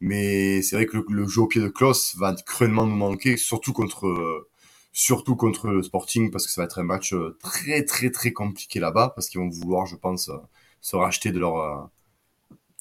Mais 0.00 0.62
c'est 0.62 0.76
vrai 0.76 0.86
que 0.86 0.98
le, 0.98 1.04
le 1.10 1.26
jeu 1.26 1.42
au 1.42 1.46
pied 1.48 1.60
de 1.60 1.68
Klaus 1.68 2.14
va 2.16 2.34
cruellement 2.46 2.86
nous 2.86 2.94
manquer 2.94 3.36
surtout 3.36 3.72
contre 3.72 4.06
euh, 4.06 4.48
surtout 4.92 5.36
contre 5.36 5.68
le 5.68 5.82
Sporting 5.82 6.30
parce 6.30 6.46
que 6.46 6.52
ça 6.52 6.60
va 6.62 6.64
être 6.66 6.78
un 6.78 6.84
match 6.84 7.12
euh, 7.12 7.36
très 7.42 7.84
très 7.84 8.10
très 8.10 8.32
compliqué 8.32 8.80
là-bas 8.80 9.12
parce 9.14 9.28
qu'ils 9.28 9.40
vont 9.40 9.48
vouloir 9.48 9.86
je 9.86 9.96
pense 9.96 10.28
euh, 10.28 10.36
se 10.80 10.96
racheter 10.96 11.30
de 11.32 11.38
leur 11.38 11.56
euh, 11.56 11.76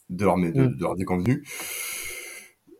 de 0.10 0.26
leur 0.26 0.38
de, 0.38 0.48
Mm. 0.48 0.76
de 0.78 0.82
leur 0.82 0.96
déconvenu. 0.96 1.44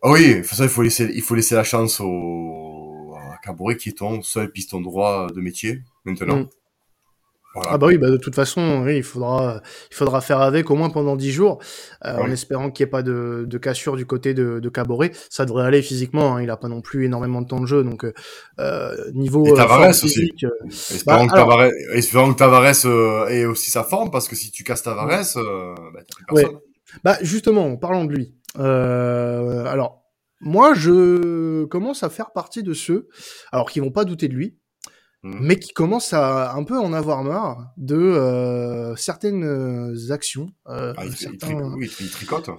Ah 0.02 0.10
oui, 0.12 0.36
il 0.38 0.44
faut 0.44 0.82
laisser 0.82 1.10
il 1.12 1.22
faut 1.22 1.34
laisser 1.34 1.54
la 1.54 1.64
chance 1.64 2.00
au 2.00 3.14
à 3.16 3.36
Caboret 3.38 3.76
qui 3.76 3.90
est 3.90 3.98
ton 3.98 4.22
seul 4.22 4.50
piston 4.50 4.80
droit 4.80 5.28
de 5.28 5.40
métier 5.40 5.82
maintenant. 6.04 6.40
Mm. 6.40 6.48
Voilà. 7.54 7.70
Ah 7.72 7.78
bah 7.78 7.86
oui, 7.88 7.98
bah 7.98 8.10
de 8.10 8.18
toute 8.18 8.34
façon, 8.34 8.82
oui, 8.84 8.98
il 8.98 9.02
faudra, 9.02 9.62
il 9.90 9.94
faudra 9.96 10.20
faire 10.20 10.40
avec 10.40 10.70
au 10.70 10.74
moins 10.76 10.90
pendant 10.90 11.16
10 11.16 11.32
jours, 11.32 11.58
euh, 12.04 12.16
en 12.18 12.24
Ouais. 12.26 12.32
espérant 12.32 12.70
qu'il 12.70 12.84
n'y 12.84 12.88
ait 12.88 12.90
pas 12.90 13.02
de, 13.02 13.44
de 13.48 13.58
cassure 13.58 13.96
du 13.96 14.06
côté 14.06 14.34
de, 14.34 14.60
de 14.60 14.68
Caboret. 14.68 15.12
Ça 15.30 15.44
devrait 15.46 15.64
aller 15.64 15.82
physiquement, 15.82 16.36
hein, 16.36 16.42
il 16.42 16.50
a 16.50 16.56
pas 16.56 16.68
non 16.68 16.82
plus 16.82 17.06
énormément 17.06 17.40
de 17.42 17.46
temps 17.48 17.60
de 17.60 17.66
jeu, 17.66 17.82
donc 17.82 18.04
euh, 18.04 18.12
euh, 18.60 18.94
niveau 19.14 19.46
Et 19.46 19.54
Tavares 19.54 19.88
aussi. 20.04 20.30
euh, 20.44 20.48
Espérons, 20.68 21.26
bah, 21.26 21.32
que 21.32 21.34
Tavares, 21.34 21.70
espérons 21.94 22.32
que 22.34 22.38
Tavares 22.38 22.84
euh, 22.84 23.26
ait 23.28 23.44
aussi 23.46 23.70
sa 23.70 23.82
forme 23.82 24.10
parce 24.10 24.28
que 24.28 24.36
si 24.36 24.50
tu 24.50 24.62
casses 24.62 24.82
Tavares, 24.82 25.08
bah, 25.08 25.74
t'as 25.94 26.14
plus 26.16 26.24
personne. 26.28 26.58
Bah 27.02 27.16
justement, 27.22 27.66
en 27.66 27.76
parlant 27.76 28.04
de 28.04 28.12
lui, 28.14 28.34
alors, 28.56 30.04
moi, 30.40 30.72
je 30.74 31.64
commence 31.64 32.02
à 32.02 32.10
faire 32.10 32.30
partie 32.32 32.62
de 32.62 32.72
ceux, 32.72 33.08
alors 33.52 33.70
qui 33.70 33.80
vont 33.80 33.90
pas 33.90 34.04
douter 34.04 34.28
de 34.28 34.34
lui, 34.34 34.57
Mhm. 35.24 35.38
mais 35.40 35.56
qui 35.58 35.72
commencent 35.72 36.12
à 36.12 36.52
un 36.54 36.62
peu 36.62 36.78
en 36.78 36.92
avoir 36.92 37.24
marre 37.24 37.72
de 37.76 37.96
euh, 37.96 38.94
certaines 38.96 39.96
actions. 40.10 40.50
euh, 40.68 40.94
Ah, 40.96 41.04
il, 41.06 41.10
tri- 41.14 41.24
il 41.32 41.38
certains- 41.40 41.56
tri- 41.60 41.68
oui, 41.76 41.90
il 42.00 42.10
tricote. 42.10 42.50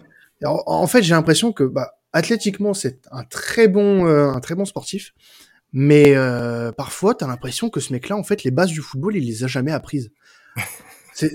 En, 0.43 0.87
fait, 0.87 1.01
j'ai 1.03 1.13
l'impression 1.13 1.51
que 1.53 1.63
bah, 1.63 1.93
athlétiquement, 2.13 2.73
c'est 2.73 3.01
un 3.11 3.23
très 3.23 3.67
bon, 3.67 4.05
euh, 4.07 4.29
un 4.29 4.39
très 4.41 4.55
bon 4.55 4.65
sportif, 4.65 5.13
mais 5.73 6.15
euh, 6.15 6.71
parfois, 6.71 7.13
t'as 7.15 7.27
l'impression 7.27 7.69
que 7.69 7.79
ce 7.79 7.93
mec-là, 7.93 8.15
en 8.17 8.23
fait, 8.23 8.43
les 8.43 8.51
bases 8.51 8.69
du 8.71 8.81
football, 8.81 9.15
il 9.15 9.25
les 9.25 9.43
a 9.43 9.47
jamais 9.47 9.71
apprises. 9.71 10.11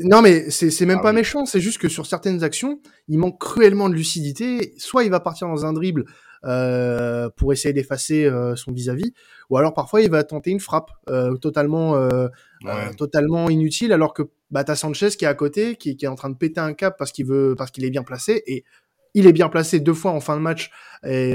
Non, 0.03 0.23
mais 0.23 0.49
c'est 0.49 0.71
c'est 0.71 0.87
même 0.87 1.01
Ah 1.01 1.03
pas 1.03 1.11
oui. 1.11 1.17
méchant, 1.17 1.45
c'est 1.45 1.61
juste 1.61 1.77
que 1.77 1.91
sur 1.91 2.07
certaines 2.07 2.43
actions, 2.43 2.81
il 3.09 3.19
manque 3.19 3.39
cruellement 3.39 3.91
de 3.91 3.95
lucidité. 3.95 4.73
Soit 4.79 5.05
il 5.05 5.11
va 5.11 5.21
partir 5.21 5.47
dans 5.47 5.67
un 5.67 5.75
dribble 5.75 6.07
euh, 6.45 7.29
pour 7.37 7.53
essayer 7.53 7.73
d'effacer 7.73 8.25
euh, 8.25 8.55
son 8.57 8.73
vis-à-vis, 8.73 9.13
ou 9.51 9.57
alors 9.57 9.75
parfois 9.75 10.03
il 10.03 10.11
va 10.11 10.25
tenter 10.25 10.51
une 10.51 10.61
frappe 10.61 10.91
euh, 11.09 11.35
totalement, 11.37 11.95
Ouais. 12.65 12.95
totalement 12.97 13.51
inutile, 13.51 13.93
alors 13.93 14.15
que 14.15 14.23
bah, 14.51 14.65
t'as 14.65 14.75
Sanchez 14.75 15.11
qui 15.11 15.27
est 15.27 15.29
à 15.29 15.35
côté, 15.35 15.77
qui, 15.77 15.97
qui 15.97 16.07
est 16.07 16.09
en 16.09 16.15
train 16.15 16.31
de 16.31 16.37
péter 16.37 16.61
un 16.61 16.73
cap 16.73 16.97
parce 16.99 17.13
qu'il 17.13 17.27
veut, 17.27 17.55
parce 17.57 17.71
qu'il 17.71 17.85
est 17.85 17.91
bien 17.91 18.03
placé, 18.03 18.43
et 18.47 18.65
il 19.13 19.27
est 19.27 19.33
bien 19.33 19.49
placé 19.49 19.81
deux 19.81 19.93
fois 19.95 20.13
en 20.13 20.21
fin 20.21 20.37
de 20.37 20.41
match, 20.41 20.71
et 21.07 21.35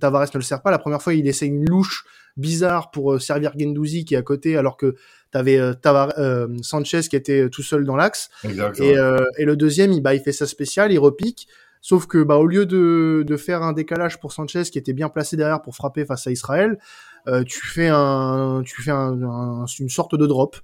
Tavares 0.00 0.28
ne 0.34 0.38
le 0.38 0.42
sert 0.42 0.62
pas. 0.62 0.70
La 0.70 0.78
première 0.78 1.00
fois, 1.00 1.14
il 1.14 1.26
essaie 1.26 1.46
une 1.46 1.64
louche 1.64 2.04
bizarre 2.36 2.90
pour 2.90 3.20
servir 3.20 3.52
Gendouzi 3.58 4.04
qui 4.04 4.14
est 4.14 4.18
à 4.18 4.22
côté, 4.22 4.56
alors 4.56 4.76
que 4.76 4.96
t'avais 5.30 5.58
euh, 5.58 5.72
euh, 6.18 6.48
Sanchez 6.62 7.02
qui 7.02 7.16
était 7.16 7.48
tout 7.48 7.62
seul 7.62 7.84
dans 7.84 7.96
l'axe. 7.96 8.30
Et, 8.44 8.98
euh, 8.98 9.24
et 9.38 9.44
le 9.44 9.56
deuxième, 9.56 9.92
il, 9.92 10.00
bah, 10.02 10.14
il 10.14 10.20
fait 10.20 10.32
sa 10.32 10.46
spéciale, 10.46 10.92
il 10.92 10.98
repique. 10.98 11.48
Sauf 11.82 12.06
que, 12.06 12.22
bah, 12.22 12.36
au 12.36 12.46
lieu 12.46 12.66
de, 12.66 13.24
de 13.26 13.36
faire 13.36 13.62
un 13.62 13.72
décalage 13.72 14.20
pour 14.20 14.32
Sanchez 14.32 14.62
qui 14.64 14.78
était 14.78 14.92
bien 14.92 15.08
placé 15.08 15.36
derrière 15.36 15.62
pour 15.62 15.74
frapper 15.74 16.04
face 16.04 16.26
à 16.26 16.30
Israël, 16.30 16.78
euh, 17.26 17.42
tu 17.44 17.66
fais 17.66 17.88
un, 17.88 18.62
tu 18.64 18.82
fais 18.82 18.90
un, 18.90 19.22
un- 19.22 19.66
une 19.78 19.88
sorte 19.88 20.14
de 20.14 20.26
drop. 20.26 20.56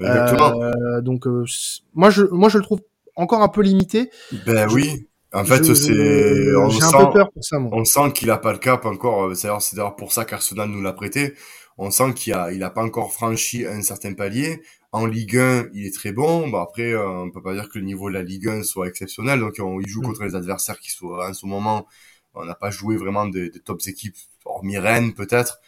Euh, 0.00 1.00
donc, 1.00 1.26
euh, 1.26 1.44
moi, 1.94 2.10
je, 2.10 2.24
moi, 2.30 2.48
je 2.48 2.58
le 2.58 2.64
trouve 2.64 2.80
encore 3.16 3.42
un 3.42 3.48
peu 3.48 3.62
limité. 3.62 4.10
ben 4.46 4.68
je- 4.68 4.74
oui. 4.74 5.08
En 5.34 5.44
fait, 5.46 5.64
c'est. 5.74 5.92
On 6.56 6.66
un 6.66 6.70
sent, 6.70 6.96
peu 6.98 7.10
peur 7.10 7.32
pour 7.32 7.42
ça, 7.42 7.58
moi. 7.58 7.70
on 7.72 7.84
sent 7.86 8.12
qu'il 8.14 8.30
a 8.30 8.36
pas 8.36 8.52
le 8.52 8.58
cap 8.58 8.84
encore. 8.84 9.34
C'est 9.34 9.46
d'ailleurs 9.46 9.62
c'est 9.62 9.76
d'ailleurs 9.76 9.96
pour 9.96 10.12
ça 10.12 10.26
qu'Arsenal 10.26 10.68
nous 10.68 10.82
l'a 10.82 10.92
prêté. 10.92 11.32
On 11.78 11.90
sent 11.90 12.12
qu'il 12.14 12.34
a, 12.34 12.52
il 12.52 12.62
a 12.62 12.68
pas 12.68 12.82
encore 12.82 13.12
franchi 13.14 13.66
un 13.66 13.80
certain 13.80 14.12
palier. 14.12 14.60
En 14.92 15.06
Ligue 15.06 15.38
1, 15.38 15.68
il 15.74 15.86
est 15.86 15.94
très 15.94 16.12
bon. 16.12 16.48
Bah 16.50 16.60
après, 16.62 16.92
euh, 16.92 17.08
on 17.08 17.30
peut 17.30 17.42
pas 17.42 17.54
dire 17.54 17.68
que 17.70 17.78
le 17.78 17.84
niveau 17.84 18.08
de 18.10 18.14
la 18.14 18.22
Ligue 18.22 18.48
1 18.48 18.62
soit 18.62 18.86
exceptionnel. 18.88 19.40
Donc, 19.40 19.54
on, 19.58 19.80
il 19.80 19.88
joue 19.88 20.02
Mm. 20.02 20.06
contre 20.06 20.24
les 20.24 20.34
adversaires 20.34 20.78
qui 20.78 20.90
sont 20.90 21.06
en 21.08 21.32
ce 21.32 21.46
moment. 21.46 21.86
On 22.34 22.44
n'a 22.44 22.54
pas 22.54 22.70
joué 22.70 22.96
vraiment 22.96 23.26
des, 23.26 23.50
des 23.50 23.60
tops 23.60 23.86
équipes, 23.88 24.16
hormis 24.44 24.78
Rennes 24.78 25.12
peut-être. 25.14 25.58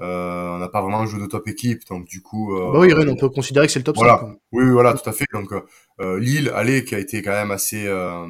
Euh, 0.00 0.48
on 0.48 0.58
n'a 0.58 0.68
pas 0.68 0.80
vraiment 0.80 1.04
joué 1.06 1.20
de 1.20 1.26
top 1.26 1.46
équipes. 1.48 1.82
Donc, 1.88 2.06
du 2.06 2.22
coup. 2.22 2.56
euh, 2.56 2.72
Bah 2.72 2.80
oui, 2.80 2.92
Rennes, 2.92 3.10
on 3.10 3.16
peut 3.16 3.28
considérer 3.28 3.66
que 3.66 3.72
c'est 3.72 3.78
le 3.78 3.84
top 3.84 3.96
voilà. 3.96 4.14
5. 4.14 4.20
quoi. 4.20 4.36
Oui, 4.52 4.64
oui, 4.64 4.70
voilà, 4.72 4.94
tout 4.94 5.08
à 5.08 5.12
fait. 5.12 5.26
Donc, 5.32 5.52
euh, 6.00 6.18
Lille, 6.18 6.50
allez, 6.54 6.84
qui 6.84 6.94
a 6.96 6.98
été 6.98 7.22
quand 7.22 7.30
même 7.32 7.50
assez, 7.52 7.86
euh, 7.86 8.26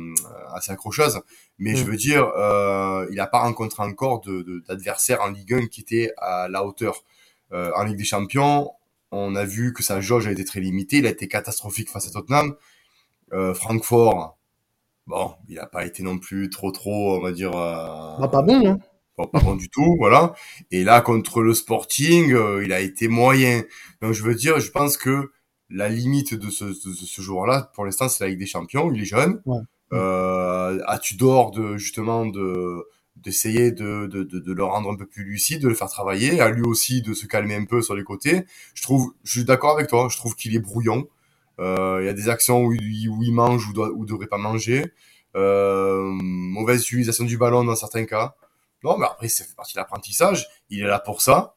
assez 0.55 0.71
accrocheuse. 0.73 1.21
Mais 1.59 1.73
Mm. 1.73 1.77
je 1.77 1.85
veux 1.85 1.97
dire, 1.97 2.27
euh, 2.37 3.07
il 3.11 3.17
n'a 3.17 3.27
pas 3.27 3.39
rencontré 3.41 3.83
encore 3.83 4.21
de, 4.21 4.43
de- 4.43 4.63
d'adversaires 4.69 5.23
en 5.23 5.29
Ligue 5.31 5.55
1 5.55 5.67
qui 5.69 5.81
étaient 5.83 6.13
à 6.19 6.49
la 6.51 6.65
hauteur. 6.65 7.05
Euh, 7.53 7.71
en 7.77 7.85
Ligue 7.85 7.97
des 7.99 8.05
Champions, 8.05 8.71
on 9.13 9.35
a 9.37 9.45
vu 9.45 9.73
que 9.73 9.83
sa 9.83 10.01
jauge 10.01 10.27
a 10.27 10.33
été 10.33 10.45
très 10.45 10.61
limitée. 10.61 10.99
Il 10.99 11.07
a 11.07 11.11
été 11.11 11.29
catastrophique 11.29 11.91
face 11.91 12.09
à 12.09 12.11
Tottenham. 12.11 12.55
Euh, 13.33 13.55
Francfort, 13.55 14.39
bon, 15.07 15.33
il 15.49 15.57
n'a 15.57 15.67
pas 15.67 15.87
été 15.87 16.03
non 16.03 16.19
plus 16.19 16.51
trop, 16.51 16.71
trop, 16.73 17.17
on 17.17 17.21
va 17.21 17.33
dire. 17.33 17.55
euh, 17.57 18.19
Bah, 18.19 18.29
pas 18.29 18.43
bon, 18.43 18.67
hein. 18.67 18.79
Bon, 19.19 19.27
pas 19.27 19.41
bon 19.41 19.55
du 19.57 19.69
tout, 19.69 19.97
voilà. 19.99 20.35
Et 20.71 20.85
là, 20.85 21.01
contre 21.03 21.43
le 21.43 21.55
Sporting, 21.55 22.33
euh, 22.33 22.63
il 22.65 22.73
a 22.73 22.81
été 22.81 23.09
moyen. 23.09 23.63
Donc, 24.01 24.13
je 24.13 24.23
veux 24.23 24.35
dire, 24.35 24.59
je 24.59 24.71
pense 24.71 24.97
que 24.97 25.31
la 25.71 25.89
limite 25.89 26.35
de 26.35 26.51
ce, 26.51 26.65
de 26.65 26.73
ce 26.75 27.23
joueur-là, 27.23 27.71
pour 27.75 27.85
l'instant, 27.85 28.09
c'est 28.09 28.25
la 28.25 28.31
Ligue 28.31 28.39
des 28.39 28.47
Champions. 28.47 28.91
Il 28.93 29.03
est 29.03 29.07
jeune. 29.07 29.41
Ouais. 29.47 29.61
Euh, 29.93 30.81
as-tu 30.87 31.17
d'or 31.17 31.51
de 31.51 31.77
justement 31.77 32.25
de 32.25 32.85
d'essayer 33.17 33.71
de, 33.71 34.07
de, 34.07 34.23
de, 34.23 34.39
de 34.39 34.53
le 34.53 34.65
rendre 34.65 34.91
un 34.91 34.97
peu 34.97 35.07
plus 35.07 35.25
lucide, 35.25 35.63
de 35.63 35.69
le 35.69 35.75
faire 35.75 35.89
travailler, 35.89 36.41
à 36.41 36.51
lui 36.51 36.63
aussi 36.63 37.03
de 37.03 37.15
se 37.15 37.27
calmer 37.27 37.55
un 37.55 37.65
peu 37.65 37.83
sur 37.83 37.95
les 37.95 38.05
côtés. 38.05 38.45
Je 38.75 38.83
trouve, 38.83 39.15
je 39.23 39.33
suis 39.33 39.45
d'accord 39.45 39.73
avec 39.77 39.89
toi. 39.89 40.09
Je 40.11 40.17
trouve 40.17 40.35
qu'il 40.35 40.57
est 40.57 40.61
brouillon. 40.61 41.07
Euh, 41.61 41.99
Il 42.03 42.07
y 42.07 42.09
a 42.09 42.15
des 42.15 42.29
actions 42.29 42.65
où 42.65 42.73
il, 42.73 43.09
où 43.09 43.23
il 43.23 43.33
mange 43.33 43.69
ou 43.69 43.73
doit 43.73 43.91
ou 43.91 44.05
devrait 44.07 44.27
pas 44.27 44.39
manger. 44.39 44.93
Euh, 45.37 46.03
mauvaise 46.03 46.83
utilisation 46.83 47.25
du 47.25 47.39
ballon 47.39 47.65
dans 47.65 47.77
certains 47.77 48.07
cas. 48.07 48.35
Non, 48.83 48.99
mais 48.99 49.07
après, 49.07 49.29
ça 49.29 49.45
fait 49.45 49.55
partie 49.55 49.75
de 49.75 49.79
l'apprentissage. 49.79 50.49
Il 50.71 50.81
est 50.81 50.87
là 50.87 50.99
pour 50.99 51.23
ça. 51.23 51.55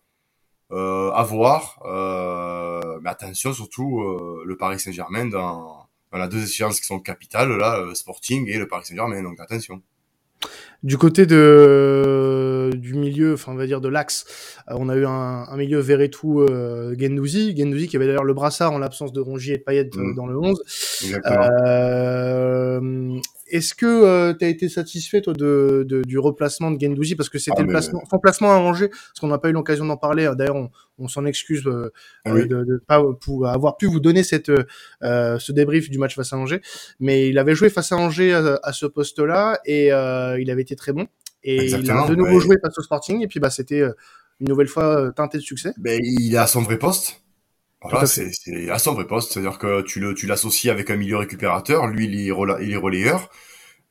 Euh, 0.72 1.12
à 1.12 1.24
voir. 1.24 1.80
Euh, 1.86 3.00
mais 3.02 3.10
attention, 3.10 3.54
surtout, 3.54 4.02
euh, 4.02 4.44
le 4.46 4.58
Paris 4.58 4.80
Saint-Germain 4.80 5.26
dans, 5.26 5.88
dans 6.12 6.18
la 6.18 6.28
deux 6.28 6.44
échéances 6.44 6.80
qui 6.80 6.86
sont 6.86 7.00
capitales, 7.00 7.52
là, 7.56 7.80
euh, 7.80 7.94
Sporting 7.94 8.48
et 8.48 8.58
le 8.58 8.68
Paris 8.68 8.86
Saint-Germain. 8.86 9.22
Donc, 9.24 9.40
attention. 9.40 9.82
Du 10.84 10.98
côté 10.98 11.26
de 11.26 12.72
du 12.76 12.94
milieu, 12.96 13.34
enfin 13.34 13.52
on 13.54 13.56
va 13.56 13.66
dire 13.66 13.82
de 13.82 13.88
l'axe, 13.90 14.26
euh, 14.70 14.76
on 14.78 14.90
a 14.90 14.96
eu 14.96 15.06
un, 15.06 15.10
un 15.50 15.58
milieu 15.58 15.80
Verretou 15.80 16.42
euh, 16.42 16.96
Gendouzi, 17.00 17.56
Gendouzi 17.58 17.88
qui 17.88 17.96
avait 17.96 18.06
d'ailleurs 18.08 18.24
le 18.24 18.34
brassard 18.34 18.72
en 18.74 18.78
l'absence 18.80 19.12
de 19.14 19.20
Rongier 19.22 19.56
et 19.56 19.58
Payet 19.60 19.90
euh, 19.96 20.00
Mm. 20.02 20.16
dans 20.16 20.28
le 20.28 20.38
11. 20.38 20.60
Exactement. 21.06 21.48
Euh, 21.66 23.18
Est-ce 23.48 23.76
que 23.76 24.34
tu 24.34 24.44
as 24.44 24.48
été 24.50 24.70
satisfait 24.70 25.22
toi 25.22 25.34
de, 25.34 25.86
de- 25.88 26.02
du 26.02 26.18
replacement 26.18 26.72
de 26.72 26.80
Gendouzi? 26.82 27.16
Parce 27.16 27.30
que 27.30 27.38
c'était 27.38 27.58
Ah, 27.60 27.64
le 27.64 27.68
placement, 27.70 28.02
son 28.10 28.18
placement 28.20 28.52
à 28.52 28.58
Angers, 28.58 28.90
parce 28.90 29.20
qu'on 29.22 29.28
n'a 29.28 29.38
pas 29.38 29.50
eu 29.50 29.54
l'occasion 29.54 29.86
d'en 29.86 29.98
parler. 29.98 30.30
D'ailleurs, 30.36 30.56
on, 30.56 30.70
on 30.98 31.08
s'en 31.08 31.26
excuse 31.26 31.64
euh, 31.68 31.92
Ah 32.26 32.34
oui. 32.34 32.48
de 32.48 32.64
ne 32.68 32.78
pas 32.78 33.04
pour 33.22 33.48
avoir 33.48 33.78
pu 33.78 33.86
vous 33.86 34.00
donner 34.00 34.24
cette 34.24 34.50
euh, 35.04 35.38
ce 35.40 35.52
débrief 35.52 35.90
du 35.92 36.00
match 36.00 36.16
face 36.16 36.34
à 36.34 36.38
Angers, 36.38 36.62
mais 37.00 37.30
il 37.30 37.38
avait 37.38 37.54
joué 37.54 37.70
face 37.70 37.92
à 37.92 37.98
Angers 37.98 38.34
à, 38.34 38.60
à 38.64 38.74
ce 38.74 38.86
poste-là 38.88 39.60
et 39.66 39.92
euh, 39.94 40.40
il 40.40 40.50
avait 40.50 40.64
été 40.64 40.75
très 40.76 40.94
bon. 40.94 41.08
Et 41.44 41.56
il 41.56 41.62
Exactement, 41.64 42.06
a 42.06 42.10
de 42.10 42.16
nouveau 42.16 42.36
ouais. 42.38 42.40
joué 42.40 42.58
face 42.62 42.78
au 42.78 42.82
Sporting 42.82 43.22
et 43.22 43.28
puis 43.28 43.40
bah 43.40 43.50
c'était 43.50 43.82
euh, 43.82 43.94
une 44.40 44.50
nouvelle 44.50 44.68
fois 44.68 44.84
euh, 44.84 45.12
teinté 45.12 45.38
de 45.38 45.44
succès. 45.44 45.74
Ben, 45.78 46.00
il 46.04 46.34
est 46.34 46.38
à 46.38 46.48
son 46.48 46.62
vrai 46.62 46.78
poste. 46.80 47.22
Voilà, 47.82 48.08
c'est, 48.08 48.32
à 48.70 48.80
son 48.80 48.94
vrai 48.94 49.06
poste. 49.06 49.34
C'est-à-dire 49.34 49.60
que 49.60 49.82
tu 49.82 50.00
le, 50.00 50.16
tu 50.16 50.26
l'associes 50.26 50.72
avec 50.72 50.90
un 50.90 50.96
milieu 50.96 51.18
récupérateur. 51.18 51.86
Lui, 51.86 52.06
il 52.06 52.28
est, 52.28 52.32
rela- 52.32 52.58
il 52.60 52.72
est 52.72 52.78
relayeur. 52.78 53.30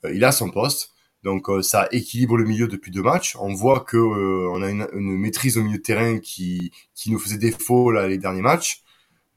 Euh, 0.05 0.13
il 0.13 0.25
a 0.25 0.33
son 0.33 0.51
poste. 0.51 0.91
Donc, 1.23 1.47
ça 1.63 1.89
équilibre 1.91 2.37
le 2.37 2.45
milieu 2.45 2.67
depuis 2.67 2.91
deux 2.91 3.03
matchs. 3.03 3.37
On 3.41 3.55
voit 3.55 3.81
que 3.81 3.97
euh, 3.97 4.51
on 4.51 4.63
a 4.63 4.69
une, 4.69 4.87
une 4.93 5.17
maîtrise 5.17 5.57
au 5.57 5.63
milieu 5.63 5.79
de 5.79 5.83
terrain 5.83 6.19
qui, 6.19 6.71
qui 6.95 7.11
nous 7.11 7.19
faisait 7.19 7.39
défaut 7.39 7.91
là 7.93 8.07
les 8.09 8.19
derniers 8.19 8.43
matchs. 8.43 8.83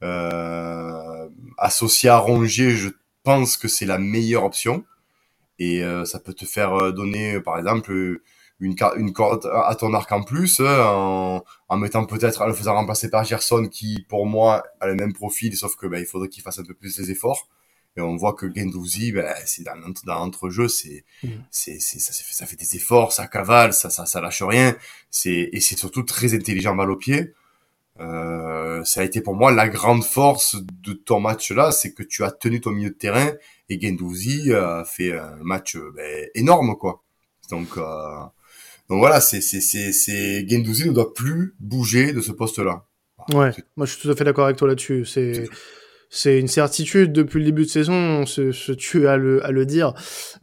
Euh, 0.02 1.28
associé 1.56 2.10
à 2.10 2.18
Rongier, 2.18 2.72
je 2.72 2.90
pense 3.22 3.56
que 3.56 3.68
c'est 3.68 3.86
la 3.86 3.98
meilleure 3.98 4.44
option. 4.44 4.84
Et 5.58 5.82
euh, 5.82 6.04
ça 6.04 6.20
peut 6.20 6.34
te 6.34 6.44
faire 6.44 6.74
euh, 6.74 6.92
donner, 6.92 7.34
euh, 7.34 7.40
par 7.42 7.58
exemple, 7.58 7.92
une, 8.60 8.74
une 8.96 9.12
corde 9.12 9.46
à 9.46 9.74
ton 9.74 9.92
arc 9.94 10.10
en 10.12 10.22
plus, 10.22 10.60
en, 10.60 11.44
en 11.68 11.76
mettant 11.76 12.04
peut-être, 12.06 12.42
en 12.42 12.46
le 12.46 12.54
faisant 12.54 12.74
remplacer 12.74 13.10
par 13.10 13.24
Gerson, 13.24 13.68
qui 13.70 14.04
pour 14.08 14.26
moi 14.26 14.64
a 14.80 14.86
le 14.88 14.94
même 14.94 15.12
profil, 15.12 15.56
sauf 15.56 15.76
que 15.76 15.86
ben, 15.86 15.98
il 16.00 16.06
faudrait 16.06 16.28
qu'il 16.28 16.42
fasse 16.42 16.58
un 16.58 16.64
peu 16.64 16.74
plus 16.74 16.98
les 16.98 17.10
efforts. 17.10 17.48
Et 17.96 18.00
on 18.00 18.16
voit 18.16 18.34
que 18.34 18.46
Gendouzi, 18.54 19.10
ben, 19.12 19.34
c'est 19.44 19.64
dans, 19.64 19.74
dans 20.04 20.14
l'entrejeu, 20.14 20.68
c'est, 20.68 21.04
Mhm. 21.22 21.42
c'est, 21.50 21.80
c'est, 21.80 21.98
ça, 21.98 22.12
fait, 22.12 22.32
ça 22.32 22.46
fait 22.46 22.56
des 22.56 22.76
efforts, 22.76 23.12
ça 23.12 23.26
cavale, 23.26 23.72
ça, 23.72 23.90
ça, 23.90 24.06
ça 24.06 24.20
lâche 24.20 24.42
rien. 24.42 24.76
C'est, 25.10 25.50
et 25.52 25.60
c'est 25.60 25.76
surtout 25.78 26.02
très 26.04 26.34
intelligent 26.34 26.74
balle 26.76 26.90
au 26.92 26.96
pied. 26.96 27.32
Euh, 28.00 28.84
ça 28.84 29.00
a 29.00 29.04
été 29.04 29.20
pour 29.20 29.34
moi 29.34 29.50
la 29.52 29.68
grande 29.68 30.04
force 30.04 30.56
de 30.82 30.92
ton 30.92 31.20
match-là, 31.20 31.72
c'est 31.72 31.92
que 31.92 32.02
tu 32.02 32.24
as 32.24 32.30
tenu 32.30 32.60
ton 32.60 32.70
milieu 32.70 32.90
de 32.90 32.94
terrain 32.94 33.32
et 33.68 33.80
Gendouzi 33.80 34.52
a 34.52 34.84
fait 34.84 35.12
un 35.18 35.36
match 35.42 35.76
euh, 35.76 35.92
ben, 35.96 36.28
énorme, 36.34 36.76
quoi. 36.76 37.02
Donc, 37.50 37.76
euh, 37.76 37.82
donc 38.88 38.98
voilà, 39.00 39.20
c'est, 39.20 39.40
c'est, 39.40 39.60
c'est, 39.60 39.92
c'est, 39.92 40.48
Gendouzi 40.48 40.88
ne 40.88 40.92
doit 40.92 41.12
plus 41.12 41.54
bouger 41.58 42.12
de 42.12 42.20
ce 42.20 42.32
poste-là. 42.32 42.84
Ouais, 43.34 43.50
moi 43.76 43.84
je 43.84 43.92
suis 43.92 44.02
tout 44.02 44.10
à 44.10 44.16
fait 44.16 44.24
d'accord 44.24 44.44
avec 44.44 44.56
toi 44.56 44.68
là-dessus. 44.68 45.04
C'est 45.04 45.48
c'est 46.10 46.38
une 46.38 46.48
certitude 46.48 47.12
depuis 47.12 47.38
le 47.38 47.44
début 47.44 47.64
de 47.64 47.68
saison, 47.68 47.94
on 47.94 48.26
se, 48.26 48.72
tue 48.72 49.08
à 49.08 49.16
le, 49.16 49.64
dire, 49.66 49.94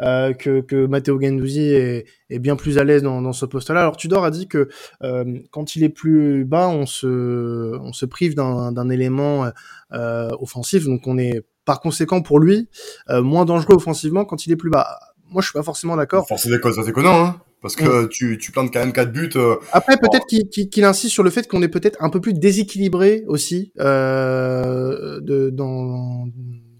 euh, 0.01 0.33
que, 0.33 0.85
Matteo 0.85 1.19
Gendouzi 1.19 1.73
est, 1.73 2.05
bien 2.39 2.55
plus 2.55 2.77
à 2.77 2.83
l'aise 2.83 3.03
dans, 3.03 3.33
ce 3.33 3.45
poste-là. 3.45 3.81
Alors 3.81 3.97
Tudor 3.97 4.25
a 4.25 4.31
dit 4.31 4.47
que 4.47 4.69
euh, 5.03 5.39
quand 5.51 5.75
il 5.75 5.83
est 5.83 5.89
plus 5.89 6.45
bas, 6.45 6.67
on 6.69 6.85
se, 6.85 8.05
prive 8.05 8.35
d'un 8.35 8.89
élément 8.89 9.51
euh, 9.93 10.29
offensif, 10.39 10.85
donc 10.85 11.07
on 11.07 11.17
est 11.17 11.45
par 11.65 11.79
conséquent 11.79 12.21
pour 12.21 12.39
lui 12.39 12.69
euh, 13.09 13.21
moins 13.21 13.45
dangereux 13.45 13.75
offensivement 13.75 14.25
quand 14.25 14.45
il 14.45 14.51
est 14.51 14.55
plus 14.55 14.69
bas. 14.69 14.99
Moi 15.29 15.41
je 15.41 15.47
suis 15.47 15.53
pas 15.53 15.63
forcément 15.63 15.95
d'accord. 15.95 16.27
Causes, 16.27 16.41
c'est 16.41 16.85
déconnant, 16.85 17.25
hein. 17.25 17.41
Parce 17.65 17.75
que 17.75 18.05
tu, 18.05 18.37
tu 18.37 18.51
plantes 18.51 18.71
quand 18.71 18.79
même 18.79 18.93
4 18.93 19.11
buts. 19.11 19.27
euh, 19.37 19.55
Après, 19.71 19.97
peut-être 19.97 20.27
qu'il 20.27 20.83
insiste 20.85 21.11
sur 21.13 21.23
le 21.23 21.31
fait 21.31 21.47
qu'on 21.47 21.63
est 21.63 21.67
peut-être 21.67 21.97
un 21.99 22.11
peu 22.11 22.21
plus 22.21 22.33
déséquilibré 22.33 23.23
aussi 23.27 23.71
euh, 23.79 25.19
de, 25.19 25.49
dans, 25.49 26.27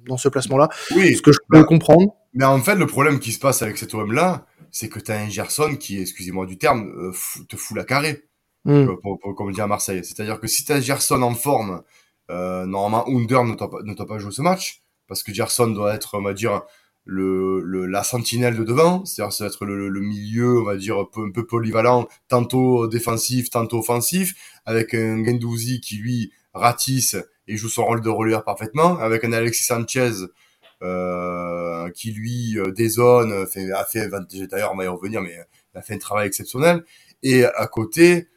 dans 0.08 0.18
ce 0.18 0.30
placement-là. 0.30 0.70
oui, 0.96 1.16
Ce 1.16 1.24
que 1.24 1.32
je 1.32 1.40
peux 1.50 1.58
bah, 1.60 1.64
comprendre. 1.64 2.14
Mais 2.36 2.46
en 2.46 2.60
fait, 2.60 2.76
le 2.76 2.86
problème 2.86 3.20
qui 3.20 3.32
se 3.32 3.40
passe 3.40 3.64
avec 3.64 3.80
cet 3.80 3.96
OM-là, 3.96 4.46
c'est 4.70 4.88
que 4.88 5.00
tu 5.00 5.12
as 5.12 5.18
un 5.20 5.28
Gerson 5.28 5.76
qui, 5.76 6.00
excusez-moi 6.00 6.46
du 6.46 6.60
terme, 6.60 6.88
euh, 6.96 7.12
te 7.50 7.56
fout 7.56 7.76
la 7.76 7.84
carré, 7.84 8.24
Mm. 8.66 8.86
pour, 9.02 9.20
pour- 9.20 9.36
comme 9.36 9.48
on 9.48 9.52
dit 9.52 9.62
à 9.62 9.68
Marseille. 9.68 10.02
C'est-à-dire 10.04 10.40
que 10.40 10.46
si 10.48 10.66
tu 10.66 10.72
as 10.72 10.82
Gerson 10.82 11.22
en 11.24 11.34
forme, 11.34 11.82
normalement, 12.30 13.06
Under 13.08 13.44
ne 13.44 13.56
doit, 13.56 13.70
pas, 13.70 14.06
pas 14.06 14.18
jouer 14.20 14.32
ce 14.32 14.42
match, 14.42 14.82
parce 15.08 15.22
que 15.24 15.34
Gerson 15.34 15.68
doit 15.68 15.94
être, 15.96 16.18
on 16.18 16.22
va 16.24 16.34
dire, 16.34 16.62
le, 17.06 17.62
le, 17.62 17.86
la 17.86 18.04
sentinelle 18.04 18.58
de 18.58 18.64
devant, 18.64 19.06
c'est-à-dire 19.06 19.32
ça 19.32 19.46
va 19.46 19.48
être 19.50 19.66
le, 19.66 19.90
le 19.90 20.00
milieu, 20.02 20.62
on 20.62 20.64
va 20.64 20.76
dire, 20.76 20.98
un 20.98 21.06
peu, 21.06 21.22
un 21.22 21.44
polyvalent, 21.44 22.08
tantôt 22.28 22.88
défensif, 22.88 23.50
tantôt 23.50 23.80
offensif, 23.80 24.34
avec 24.66 24.94
un 24.94 25.24
Gendouzi 25.24 25.82
qui, 25.82 25.98
lui, 25.98 26.32
ratisse 26.54 27.16
et 27.48 27.58
joue 27.58 27.70
son 27.70 27.86
rôle 27.86 28.02
de 28.02 28.10
relayeur 28.10 28.44
parfaitement, 28.44 28.98
avec 28.98 29.24
un 29.24 29.34
Alexis 29.34 29.66
Sanchez 29.66 30.12
euh, 30.82 31.90
qui 31.92 32.12
lui 32.12 32.58
euh, 32.58 32.72
dézone, 32.72 33.46
fait, 33.48 33.72
a 33.72 33.86
fait, 33.86 34.10
d'ailleurs 34.50 34.72
on 34.74 34.78
va 34.78 34.86
y 34.86 34.88
revenir, 34.88 35.22
mais 35.22 35.38
il 35.74 35.78
a 35.78 35.82
fait 35.82 35.94
un 35.94 36.00
travail 36.00 36.28
exceptionnel. 36.28 36.84
Et 37.22 37.46
à 37.46 37.68
côté, 37.68 38.30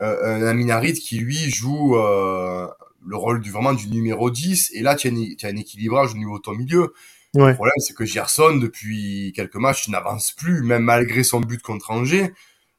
euh, 0.00 0.42
un 0.42 0.46
Aminarit 0.46 0.94
qui 0.94 1.18
lui 1.18 1.50
joue 1.50 1.96
euh, 1.96 2.68
le 3.04 3.16
rôle 3.16 3.40
du 3.40 3.50
vraiment 3.50 3.72
du 3.72 3.88
numéro 3.88 4.30
10. 4.30 4.70
Et 4.74 4.82
là, 4.82 4.94
tu 4.94 5.08
as, 5.08 5.10
as 5.10 5.50
un 5.50 5.56
équilibrage 5.56 6.12
au 6.14 6.16
niveau 6.16 6.38
de 6.38 6.42
ton 6.42 6.52
milieu. 6.52 6.92
Ouais. 7.34 7.48
Le 7.50 7.54
problème, 7.54 7.74
c'est 7.78 7.94
que 7.94 8.04
Gerson, 8.04 8.56
depuis 8.56 9.32
quelques 9.36 9.56
matchs, 9.56 9.88
n'avance 9.88 10.32
plus, 10.32 10.62
même 10.62 10.82
malgré 10.82 11.22
son 11.22 11.40
but 11.40 11.60
contre 11.62 11.90
Angers. 11.90 12.32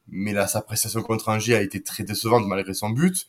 Mais 0.08 0.32
là, 0.32 0.48
sa 0.48 0.60
prestation 0.60 1.02
contre 1.02 1.28
Angers 1.28 1.54
a 1.54 1.62
été 1.62 1.82
très 1.82 2.02
décevante 2.02 2.46
malgré 2.46 2.74
son 2.74 2.90
but. 2.90 3.26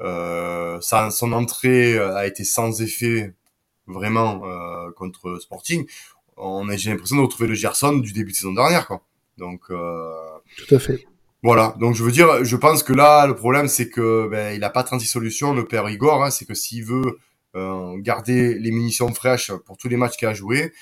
Euh, 0.00 0.80
sa- 0.80 1.10
son 1.10 1.32
entrée 1.32 1.94
euh, 1.98 2.14
a 2.16 2.26
été 2.26 2.44
sans 2.44 2.80
effet 2.80 3.34
vraiment 3.86 4.42
euh, 4.44 4.90
contre 4.92 5.38
Sporting. 5.40 5.86
On 6.36 6.68
a 6.68 6.76
j'ai 6.76 6.90
l'impression 6.90 7.16
de 7.16 7.22
retrouver 7.22 7.48
le 7.48 7.54
Gerson 7.54 7.98
du 7.98 8.12
début 8.12 8.30
de 8.30 8.36
saison 8.36 8.52
dernière, 8.54 8.86
quoi. 8.86 9.02
Donc 9.36 9.62
euh, 9.70 10.12
Tout 10.56 10.74
à 10.74 10.78
fait. 10.78 11.04
voilà. 11.42 11.74
Donc 11.80 11.96
je 11.96 12.04
veux 12.04 12.12
dire, 12.12 12.44
je 12.44 12.56
pense 12.56 12.82
que 12.82 12.92
là, 12.92 13.26
le 13.26 13.34
problème, 13.34 13.68
c'est 13.68 13.90
que 13.90 14.28
ben, 14.30 14.54
il 14.54 14.64
a 14.64 14.70
pas 14.70 14.84
36 14.84 15.06
solutions, 15.06 15.52
le 15.52 15.66
père 15.66 15.88
Igor. 15.90 16.22
Hein, 16.24 16.30
c'est 16.30 16.46
que 16.46 16.54
s'il 16.54 16.84
veut 16.84 17.18
garder 17.54 18.58
les 18.58 18.70
munitions 18.70 19.12
fraîches 19.12 19.52
pour 19.52 19.76
tous 19.76 19.88
les 19.88 19.96
matchs 19.96 20.16
qu'il 20.16 20.28
a 20.28 20.34
joué, 20.34 20.72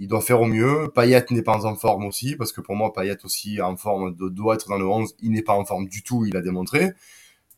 il 0.00 0.08
doit 0.08 0.22
faire 0.22 0.40
au 0.40 0.46
mieux. 0.46 0.90
Payet 0.94 1.24
n'est 1.30 1.42
pas 1.42 1.66
en 1.66 1.76
forme 1.76 2.06
aussi, 2.06 2.34
parce 2.34 2.52
que 2.52 2.60
pour 2.62 2.74
moi, 2.74 2.92
Payet 2.92 3.18
aussi 3.24 3.60
en 3.60 3.76
forme 3.76 4.14
doit 4.16 4.54
être 4.54 4.68
dans 4.68 4.78
le 4.78 4.86
11. 4.86 5.14
Il 5.20 5.32
n'est 5.32 5.42
pas 5.42 5.52
en 5.52 5.64
forme 5.64 5.86
du 5.88 6.02
tout, 6.02 6.24
il 6.24 6.36
a 6.36 6.40
démontré. 6.40 6.92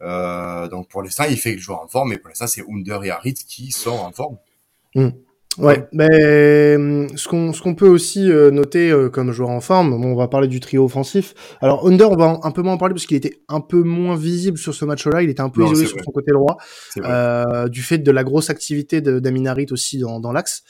Euh, 0.03 0.69
donc 0.69 0.89
pour 0.89 1.03
l'instant, 1.03 1.25
il 1.31 1.37
fait 1.37 1.53
le 1.53 1.59
joueur 1.59 1.81
en 1.81 1.89
forme, 1.89 2.11
mais 2.11 2.19
pour 2.19 2.29
l'instant, 2.29 2.49
c'est 2.49 2.65
Under 2.69 3.05
et 3.05 3.11
Harit 3.11 3.35
qui 3.35 3.71
sont 3.71 3.91
en 3.91 4.11
forme. 4.11 4.39
Ouais, 5.59 5.87
mais 5.93 6.77
hum, 6.77 7.09
ce 7.15 7.29
qu'on 7.29 7.53
ce 7.53 7.61
qu'on 7.61 7.75
peut 7.75 7.89
aussi 7.89 8.31
euh, 8.33 8.51
noter 8.51 8.91
euh, 8.91 9.11
comme 9.11 9.33
joueur 9.33 9.51
en 9.51 9.61
forme, 9.61 9.91
bon, 10.01 10.13
on 10.13 10.17
va 10.17 10.27
parler 10.27 10.49
du 10.49 10.61
trio 10.61 10.85
offensif. 10.85 11.35
Alors 11.61 11.87
Under, 11.87 12.11
on 12.11 12.17
va 12.17 12.41
un 12.43 12.51
peu 12.53 12.63
moins 12.63 12.73
en 12.73 12.79
parler 12.79 12.95
parce 12.95 13.05
qu'il 13.05 13.19
était 13.19 13.43
un 13.49 13.61
peu 13.61 13.83
moins 13.83 14.17
visible 14.17 14.57
sur 14.57 14.73
ce 14.75 14.87
match-là. 14.87 15.21
Il 15.23 15.29
était 15.29 15.43
un 15.43 15.51
peu 15.51 15.61
Non, 15.61 15.67
isolé 15.73 15.87
sur 15.87 15.97
vrai. 15.97 16.05
son 16.05 16.11
côté 16.11 16.33
droit, 16.33 16.57
euh, 17.05 17.69
du 17.69 17.83
fait 17.83 17.99
de 17.99 18.11
la 18.11 18.25
grosse 18.25 18.49
activité 18.49 19.03
de- 19.03 19.19
d'Aminarit 19.19 19.67
aussi 19.73 19.99
dans, 19.99 20.21
dans 20.21 20.33
l'axe. 20.33 20.63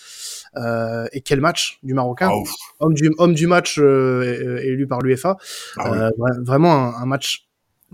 Euh, 0.56 1.06
et 1.12 1.20
quel 1.20 1.40
match 1.40 1.78
du 1.84 1.94
Marocain, 1.94 2.30
ouf. 2.30 2.50
homme 2.80 2.94
du 2.94 3.10
homme 3.18 3.34
du 3.34 3.46
match 3.46 3.78
euh, 3.78 4.58
élu 4.64 4.86
par 4.88 4.98
l'UEFA. 5.00 5.36
Ah 5.78 5.90
oui. 5.92 5.98
Euh, 5.98 6.10
vra- 6.18 6.44
vraiment 6.44 6.72
un, 6.74 7.02
un 7.02 7.06
match 7.06 7.48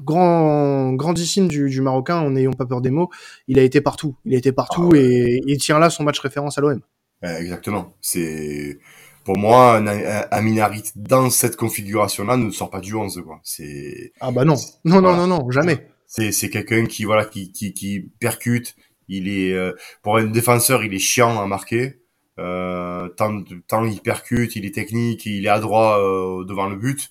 grand 0.05 0.93
grandissime 0.95 1.49
du, 1.49 1.69
du 1.69 1.81
Marocain. 1.81 2.17
En 2.19 2.31
n'ayant 2.31 2.53
pas 2.53 2.67
peur 2.67 2.81
des 2.81 2.91
mots, 2.91 3.11
il 3.47 3.59
a 3.59 3.63
été 3.63 3.81
partout. 3.81 4.17
Il 4.25 4.35
a 4.35 4.39
été 4.39 4.53
partout 4.53 4.91
Ah 4.93 4.93
ouais. 4.93 5.01
et 5.01 5.41
il 5.47 5.59
tient 5.59 5.79
là 5.79 5.91
son 5.91 6.05
match 6.05 6.19
référence 6.21 6.59
à 6.59 6.61
l'OM. 6.61 6.81
Exactement. 7.23 7.95
C'est 8.01 8.79
pour 9.25 9.37
moi 9.37 9.77
un, 9.77 9.87
un, 9.87 10.25
un 10.31 10.41
Minarit 10.41 10.85
dans 10.97 11.31
cette 11.31 11.57
configuration-là 11.57 12.37
ne 12.37 12.51
sort 12.51 12.71
pas 12.71 12.81
du 12.81 12.95
11 12.95 13.23
quoi. 13.27 13.41
C'est 13.43 14.13
Ah 14.21 14.31
bah 14.31 14.45
non, 14.45 14.55
non, 14.85 15.01
non, 15.03 15.17
non, 15.17 15.27
non, 15.27 15.51
jamais. 15.51 15.89
c'est 16.07 16.33
c'est 16.33 16.49
quelqu'un 16.49 16.87
qui 16.87 17.05
voilà 17.05 17.25
qui 17.25 17.53
qui 17.53 17.75
qui 17.75 18.11
percute. 18.21 18.77
Il 19.09 19.29
est 19.29 19.53
euh, 19.53 19.73
pour 20.03 20.17
un 20.19 20.25
défenseur, 20.25 20.85
il 20.85 20.95
est 20.95 20.99
chiant 20.99 21.41
à 21.41 21.47
marquer. 21.47 22.01
Euh, 22.39 23.09
tant 23.09 23.43
tant 23.67 23.85
il 23.85 24.01
percute, 24.01 24.55
il 24.55 24.65
est 24.65 24.75
technique, 24.75 25.27
il 25.27 25.45
est 25.45 25.49
adroit 25.49 25.99
euh, 25.99 26.45
devant 26.45 26.69
le 26.69 26.77
but. 26.77 27.11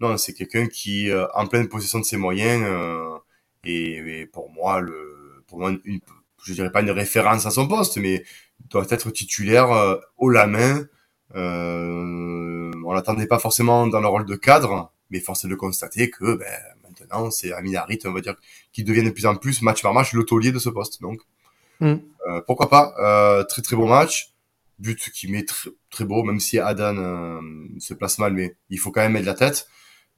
Non, 0.00 0.16
c'est 0.16 0.32
quelqu'un 0.32 0.66
qui 0.66 1.10
euh, 1.10 1.26
en 1.34 1.46
pleine 1.46 1.68
possession 1.68 1.98
de 2.00 2.04
ses 2.04 2.16
moyens 2.16 2.62
euh, 2.66 3.18
et, 3.64 4.20
et 4.20 4.26
pour 4.26 4.50
moi 4.50 4.80
le 4.80 5.44
pour 5.46 5.58
moi 5.58 5.72
une, 5.84 6.00
je 6.44 6.54
dirais 6.54 6.72
pas 6.72 6.80
une 6.80 6.90
référence 6.90 7.44
à 7.46 7.50
son 7.50 7.68
poste, 7.68 7.98
mais 7.98 8.24
doit 8.70 8.86
être 8.90 9.10
titulaire 9.10 9.70
euh, 9.72 9.96
haut 10.16 10.30
la 10.30 10.46
main. 10.46 10.86
Euh, 11.54 12.70
on 12.84 12.92
l'attendait 12.92 13.26
pas 13.26 13.38
forcément 13.38 13.86
dans 13.86 14.00
le 14.00 14.06
rôle 14.08 14.24
de 14.24 14.36
cadre, 14.36 14.92
mais 15.10 15.20
force 15.20 15.44
est 15.44 15.48
de 15.48 15.54
constater 15.54 16.10
que 16.10 16.34
ben, 16.36 16.46
maintenant 16.82 17.30
c'est 17.30 17.52
Amin 17.52 17.74
Harit, 17.74 17.98
on 18.04 18.12
va 18.12 18.20
dire, 18.20 18.36
qui 18.72 18.84
devient 18.84 19.04
de 19.04 19.10
plus 19.10 19.26
en 19.26 19.36
plus 19.36 19.62
match 19.62 19.82
par 19.82 19.92
match 19.94 20.12
l'autorier 20.12 20.52
de 20.52 20.58
ce 20.58 20.68
poste. 20.68 21.00
Donc 21.02 21.20
Mm. 21.82 21.94
euh, 22.28 22.42
pourquoi 22.46 22.68
pas 22.68 22.94
euh, 22.98 23.42
Très 23.44 23.62
très 23.62 23.74
beau 23.74 23.86
match, 23.86 24.34
but 24.78 24.98
qui 25.14 25.28
met 25.32 25.40
tr- 25.40 25.72
très 25.90 26.04
beau, 26.04 26.22
même 26.24 26.38
si 26.38 26.58
Adan 26.58 27.40
se 27.78 27.94
place 27.94 28.18
mal, 28.18 28.34
mais 28.34 28.54
il 28.68 28.78
faut 28.78 28.90
quand 28.90 29.00
même 29.00 29.12
mettre 29.12 29.24
la 29.26 29.32
tête. 29.34 29.66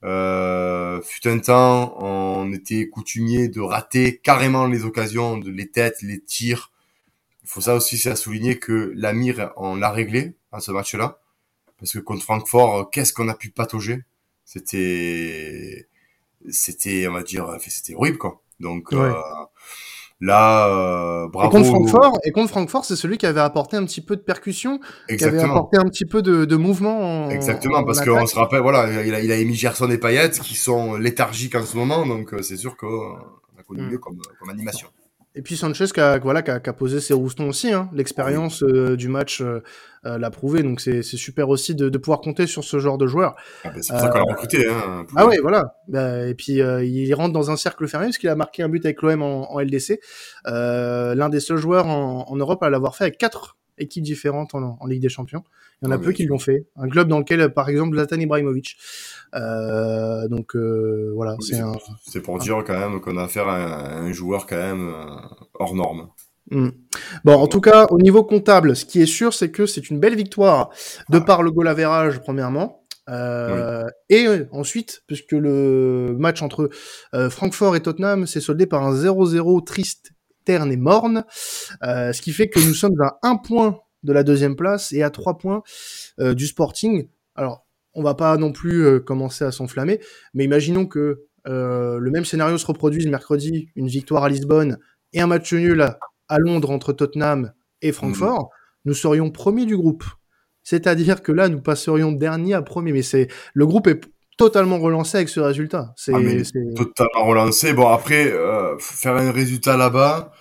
Euh, 0.05 1.01
fut 1.03 1.29
un 1.29 1.39
temps, 1.39 1.97
on 2.03 2.53
était 2.53 2.89
coutumier 2.89 3.49
de 3.49 3.61
rater 3.61 4.19
carrément 4.19 4.67
les 4.67 4.85
occasions, 4.85 5.39
de 5.39 5.51
les 5.51 5.69
têtes, 5.71 6.03
les 6.03 6.21
tirs. 6.21 6.73
Il 7.45 7.49
faut 7.49 7.61
ça 7.61 7.75
aussi, 7.75 7.99
c'est 7.99 8.11
à 8.11 8.17
souligner 8.17 8.59
que 8.59 8.93
l'Amir, 8.97 9.53
on 9.57 9.77
l'a 9.77 9.91
réglé 9.91 10.35
à 10.53 10.61
ce 10.61 10.73
match-là. 10.73 11.21
Parce 11.79 11.93
que 11.93 11.99
contre 11.99 12.23
Francfort, 12.25 12.91
qu'est-ce 12.91 13.13
qu'on 13.13 13.29
a 13.29 13.35
pu 13.35 13.51
patauger? 13.51 14.03
C'était, 14.45 15.89
c'était, 16.51 17.07
on 17.09 17.13
va 17.13 17.23
dire, 17.23 17.57
c'était 17.61 17.95
horrible, 17.95 18.19
quoi. 18.19 18.43
Donc, 18.61 18.93
Ouais. 18.93 18.99
euh, 18.99 19.13
là, 20.23 20.69
euh, 20.69 21.27
Et 21.27 21.31
bravo. 21.31 21.51
contre 21.51 21.67
Francfort, 21.67 22.19
et 22.25 22.31
contre 22.31 22.49
Francfort, 22.49 22.85
c'est 22.87 22.97
celui 22.97 23.19
qui 23.19 23.27
avait 23.27 23.41
apporté 23.41 23.77
un 23.77 23.85
petit 23.85 24.01
peu 24.01 24.17
de 24.17 24.23
percussion, 24.23 24.79
qui 24.79 24.85
avait 24.85 25.15
Exactement. 25.15 25.53
apporté 25.53 25.77
un 25.77 25.85
petit 25.85 26.07
peu 26.07 26.23
de, 26.23 26.45
de 26.47 26.57
mouvement. 26.57 27.27
En, 27.27 27.31
Exactement, 27.31 27.79
en 27.79 27.85
parce 27.85 28.01
qu'on 28.01 28.25
se 28.27 28.37
rappelle, 28.37 28.61
voilà, 28.61 29.05
il 29.05 29.15
a, 29.15 29.21
il 29.21 29.31
a 29.33 29.37
émis 29.37 29.55
Gerson 29.55 29.91
et 29.91 29.99
Payet 29.99 30.31
qui 30.31 30.55
sont 30.55 30.95
léthargiques 30.97 31.57
en 31.57 31.65
ce 31.65 31.77
moment, 31.77 32.07
donc 32.07 32.33
euh, 32.33 32.41
c'est 32.43 32.57
sûr 32.57 32.77
qu'on 32.77 32.87
a 33.59 33.63
connu 33.67 33.83
Mm. 33.83 33.91
mieux 33.91 33.99
comme, 33.99 34.19
comme 34.39 34.51
animation. 34.51 34.89
Et 35.35 35.41
puis 35.43 35.57
Sanchez 35.57 35.87
qui 35.87 36.01
a, 36.01 36.19
voilà, 36.19 36.43
qui 36.43 36.51
a, 36.51 36.61
qui 36.61 36.69
a 36.69 36.73
posé 36.75 37.01
ses 37.01 37.15
roustons 37.15 37.49
aussi. 37.49 37.73
Hein. 37.73 37.89
L'expérience 37.95 38.63
euh, 38.63 38.97
du 38.97 39.09
match 39.09 39.41
euh, 39.41 39.63
euh, 40.05 40.19
l'a 40.19 40.31
prouvé, 40.31 40.63
donc 40.63 40.81
c'est 40.81 41.03
super 41.03 41.49
aussi 41.49 41.75
de, 41.75 41.89
de 41.89 41.99
pouvoir 41.99 42.21
compter 42.21 42.47
sur 42.47 42.65
ce 42.65 42.79
genre 42.79 42.99
de 42.99 43.07
joueur. 43.07 43.35
Ah 43.65 43.71
ben, 43.71 43.83
c'est 43.83 43.93
pour 43.95 44.03
ça 44.03 44.09
qu'on 44.09 44.19
l'a 44.19 44.25
recruté. 44.25 44.69
Hein, 44.69 45.07
Ah 45.17 45.27
ouais, 45.27 45.39
voilà. 45.39 45.77
Bah, 45.89 46.27
et 46.27 46.35
puis 46.35 46.61
euh, 46.61 46.85
il 46.85 47.13
rentre 47.15 47.33
dans 47.33 47.51
un 47.51 47.57
cercle 47.57 47.87
fermé 47.89 48.07
parce 48.07 48.19
qu'il 48.19 48.29
a 48.29 48.35
marqué 48.37 48.63
un 48.63 48.69
but 48.69 48.85
avec 48.85 49.01
l'OM 49.01 49.23
en, 49.23 49.51
en 49.53 49.61
LDC. 49.61 50.01
Euh, 50.49 51.15
L'un 51.15 51.31
des 51.31 51.41
seuls 51.41 51.57
joueurs 51.57 51.87
en, 51.87 52.27
en 52.29 52.37
Europe 52.37 52.63
à 52.63 52.69
l'avoir 52.69 52.95
fait 52.97 53.05
avec 53.05 53.17
quatre 53.17 53.57
équipes 53.79 54.05
différentes 54.05 54.55
en, 54.55 54.77
en 54.81 54.87
Ligue 54.87 55.03
des 55.03 55.09
Champions. 55.09 55.43
Il 55.81 55.87
y 55.87 55.89
en 55.89 55.91
a 55.93 55.95
Ah 55.97 55.99
peu 55.99 56.09
oui. 56.09 56.15
qui 56.15 56.25
l'ont 56.27 56.39
fait. 56.39 56.67
Un 56.77 56.89
club 56.89 57.09
dans 57.09 57.19
lequel, 57.19 57.53
par 57.53 57.69
exemple, 57.69 57.97
Zlatan 57.97 58.19
Ibrahimovic. 58.21 58.77
Euh, 59.35 60.29
donc 60.29 60.55
euh, 60.57 61.13
voilà, 61.15 61.37
Oui, 61.39 61.45
c'est 61.47 61.59
un. 61.61 61.73
Pour 62.23 62.39
dire 62.39 62.63
quand 62.67 62.79
même 62.79 63.01
qu'on 63.01 63.17
a 63.17 63.25
affaire 63.25 63.49
à 63.49 63.57
un, 63.99 64.09
à 64.09 64.13
joueur 64.13 64.47
quand 64.47 64.57
même 64.57 64.89
euh, 64.89 65.17
hors 65.55 65.75
norme. 65.75 66.09
Hmm. 66.51 66.69
Bon, 67.25 67.35
en 67.35 67.47
tout 67.47 67.61
cas, 67.61 67.87
au 67.91 67.99
niveau 67.99 68.25
comptable, 68.25 68.77
ce 68.77 68.85
qui 68.85 69.01
est 69.01 69.07
sûr, 69.07 69.33
c'est 69.33 69.51
que 69.51 69.65
c'est 69.67 69.91
une 69.91 69.99
belle 70.01 70.17
victoire 70.17 70.71
de 71.09 71.19
Ah. 71.19 71.21
par 71.23 71.43
le 71.43 71.51
goal 71.51 71.69
average, 71.69 72.21
premièrement. 72.21 72.81
Euh, 73.09 73.85
Et 74.11 74.27
ensuite, 74.53 75.03
puisque 75.09 75.33
le 75.33 76.15
match 76.19 76.41
entre 76.43 76.71
euh, 77.15 77.31
Francfort 77.31 77.75
et 77.75 77.81
Tottenham 77.81 78.27
s'est 78.27 78.41
soldé 78.41 78.67
par 78.67 78.85
un 78.85 78.95
0-0 78.95 79.65
triste, 79.65 80.12
terne 80.45 80.73
et 80.73 80.77
morne, 80.77 81.25
euh, 81.83 82.13
ce 82.13 82.23
qui 82.23 82.33
fait 82.33 82.49
que 82.49 82.59
nous 82.61 82.75
sommes 82.75 83.01
à 83.01 83.19
un 83.23 83.37
point 83.37 83.79
de 84.03 84.13
la 84.13 84.23
deuxième 84.23 84.57
place 84.57 84.93
et 84.93 85.03
à 85.03 85.11
trois 85.11 85.39
points 85.39 85.63
euh, 86.21 86.35
du 86.35 86.47
Sporting. 86.47 87.09
Alors, 87.35 87.67
on 87.95 88.03
va 88.03 88.15
pas 88.15 88.37
non 88.37 88.53
plus 88.53 88.85
euh, 88.85 89.01
commencer 89.01 89.45
à 89.45 89.53
s'enflammer, 89.53 90.01
mais 90.35 90.45
imaginons 90.45 90.87
que 90.87 91.25
euh, 91.47 91.99
le 91.99 92.11
même 92.11 92.25
scénario 92.25 92.57
se 92.59 92.67
reproduise 92.67 93.07
mercredi, 93.07 93.69
une 93.75 93.89
victoire 93.89 94.25
à 94.25 94.29
Lisbonne 94.29 94.79
et 95.13 95.21
un 95.21 95.27
match 95.27 95.53
nul 95.53 95.83
à, 95.83 95.99
Londres 96.39 96.71
entre 96.71 96.95
Tottenham 96.95 97.53
et 97.83 97.93
Francfort, 97.93 98.49
nous 98.87 98.95
serions 98.95 99.31
premiers 99.31 99.67
du 99.67 99.77
groupe. 99.77 100.05
C'est-à-dire 100.63 101.23
que 101.23 101.31
là, 101.31 101.51
nous 101.51 101.61
passerions 101.61 102.11
dernier 102.11 102.55
à 102.55 102.63
premier. 102.63 102.93
Mais 102.93 103.03
c'est 103.03 103.29
le 103.53 103.67
groupe 103.67 103.87
est 103.87 104.01
totalement 104.37 104.79
relancé 104.79 105.17
avec 105.19 105.29
ce 105.29 105.41
résultat. 105.41 105.93
C'est 105.97 106.13
Ah, 106.15 106.19
Totalement 106.75 107.27
relancé. 107.27 107.73
Bon 107.73 107.89
après, 107.89 108.31
euh, 108.31 108.77
faire 108.79 109.17
un 109.17 109.31
résultat 109.33 109.77
là-bas, 109.77 110.33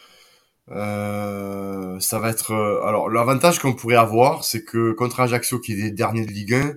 euh, 0.72 2.00
ça 2.00 2.20
va 2.20 2.30
être. 2.30 2.52
euh, 2.52 2.82
alors 2.86 3.10
l'avantage 3.10 3.60
qu'on 3.60 3.74
pourrait 3.74 3.96
avoir, 3.96 4.44
c'est 4.44 4.64
que 4.64 4.92
contre 4.94 5.20
Ajaccio 5.20 5.60
qui 5.60 5.74
est 5.74 5.92
dernier 5.92 6.26
de 6.26 6.32
Ligue 6.32 6.54
1, 6.54 6.74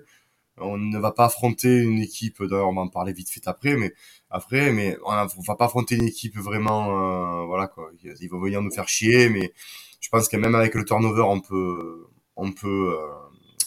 on 0.59 0.79
ne 0.79 0.98
va 0.98 1.12
pas 1.12 1.27
affronter 1.27 1.79
une 1.79 1.98
équipe. 1.98 2.42
D'ailleurs, 2.42 2.68
on 2.68 2.74
va 2.74 2.83
en 2.83 2.88
parler 2.88 3.12
vite 3.12 3.31
fait 3.31 3.46
après, 3.46 3.77
mais 3.77 3.92
après, 4.31 4.72
mais 4.72 4.96
on, 5.05 5.11
a- 5.11 5.27
on 5.38 5.42
va 5.42 5.57
pas 5.57 5.66
affronter 5.66 5.96
une 5.96 6.05
équipe 6.07 6.37
vraiment. 6.38 7.42
euh, 7.42 7.44
voilà 7.46 7.66
quoi. 7.68 7.90
Ils 8.20 8.29
vont 8.29 8.40
venir 8.40 8.62
nous 8.62 8.70
faire 8.70 8.88
chier, 8.88 9.29
mais 9.29 9.53
je 10.00 10.09
pense 10.09 10.29
que 10.29 10.37
même 10.37 10.55
avec 10.55 10.74
le 10.74 10.85
turnover, 10.85 11.22
on 11.22 11.40
peut, 11.40 12.07
on 12.37 12.53
peut, 12.53 12.96
euh, 12.98 13.07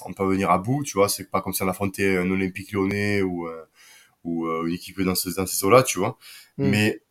on 0.05 0.13
peut 0.13 0.25
venir 0.25 0.51
à 0.51 0.57
bout, 0.57 0.83
tu 0.83 0.97
vois. 0.97 1.09
C'est 1.09 1.29
pas 1.29 1.41
comme 1.41 1.53
si 1.53 1.63
on 1.63 1.67
affrontait 1.67 2.17
un 2.17 2.29
Olympique 2.29 2.71
Lyonnais 2.71 3.21
ou 3.21 3.47
ou 4.23 4.47
une 4.47 4.73
équipe 4.73 5.01
dans 5.01 5.15
ce 5.15 5.29
dans 5.35 5.45
ces 5.45 5.63
eaux-là, 5.65 5.83
tu 5.83 5.99
vois. 5.99 6.17
Mm. 6.57 6.69
Mais 6.69 7.01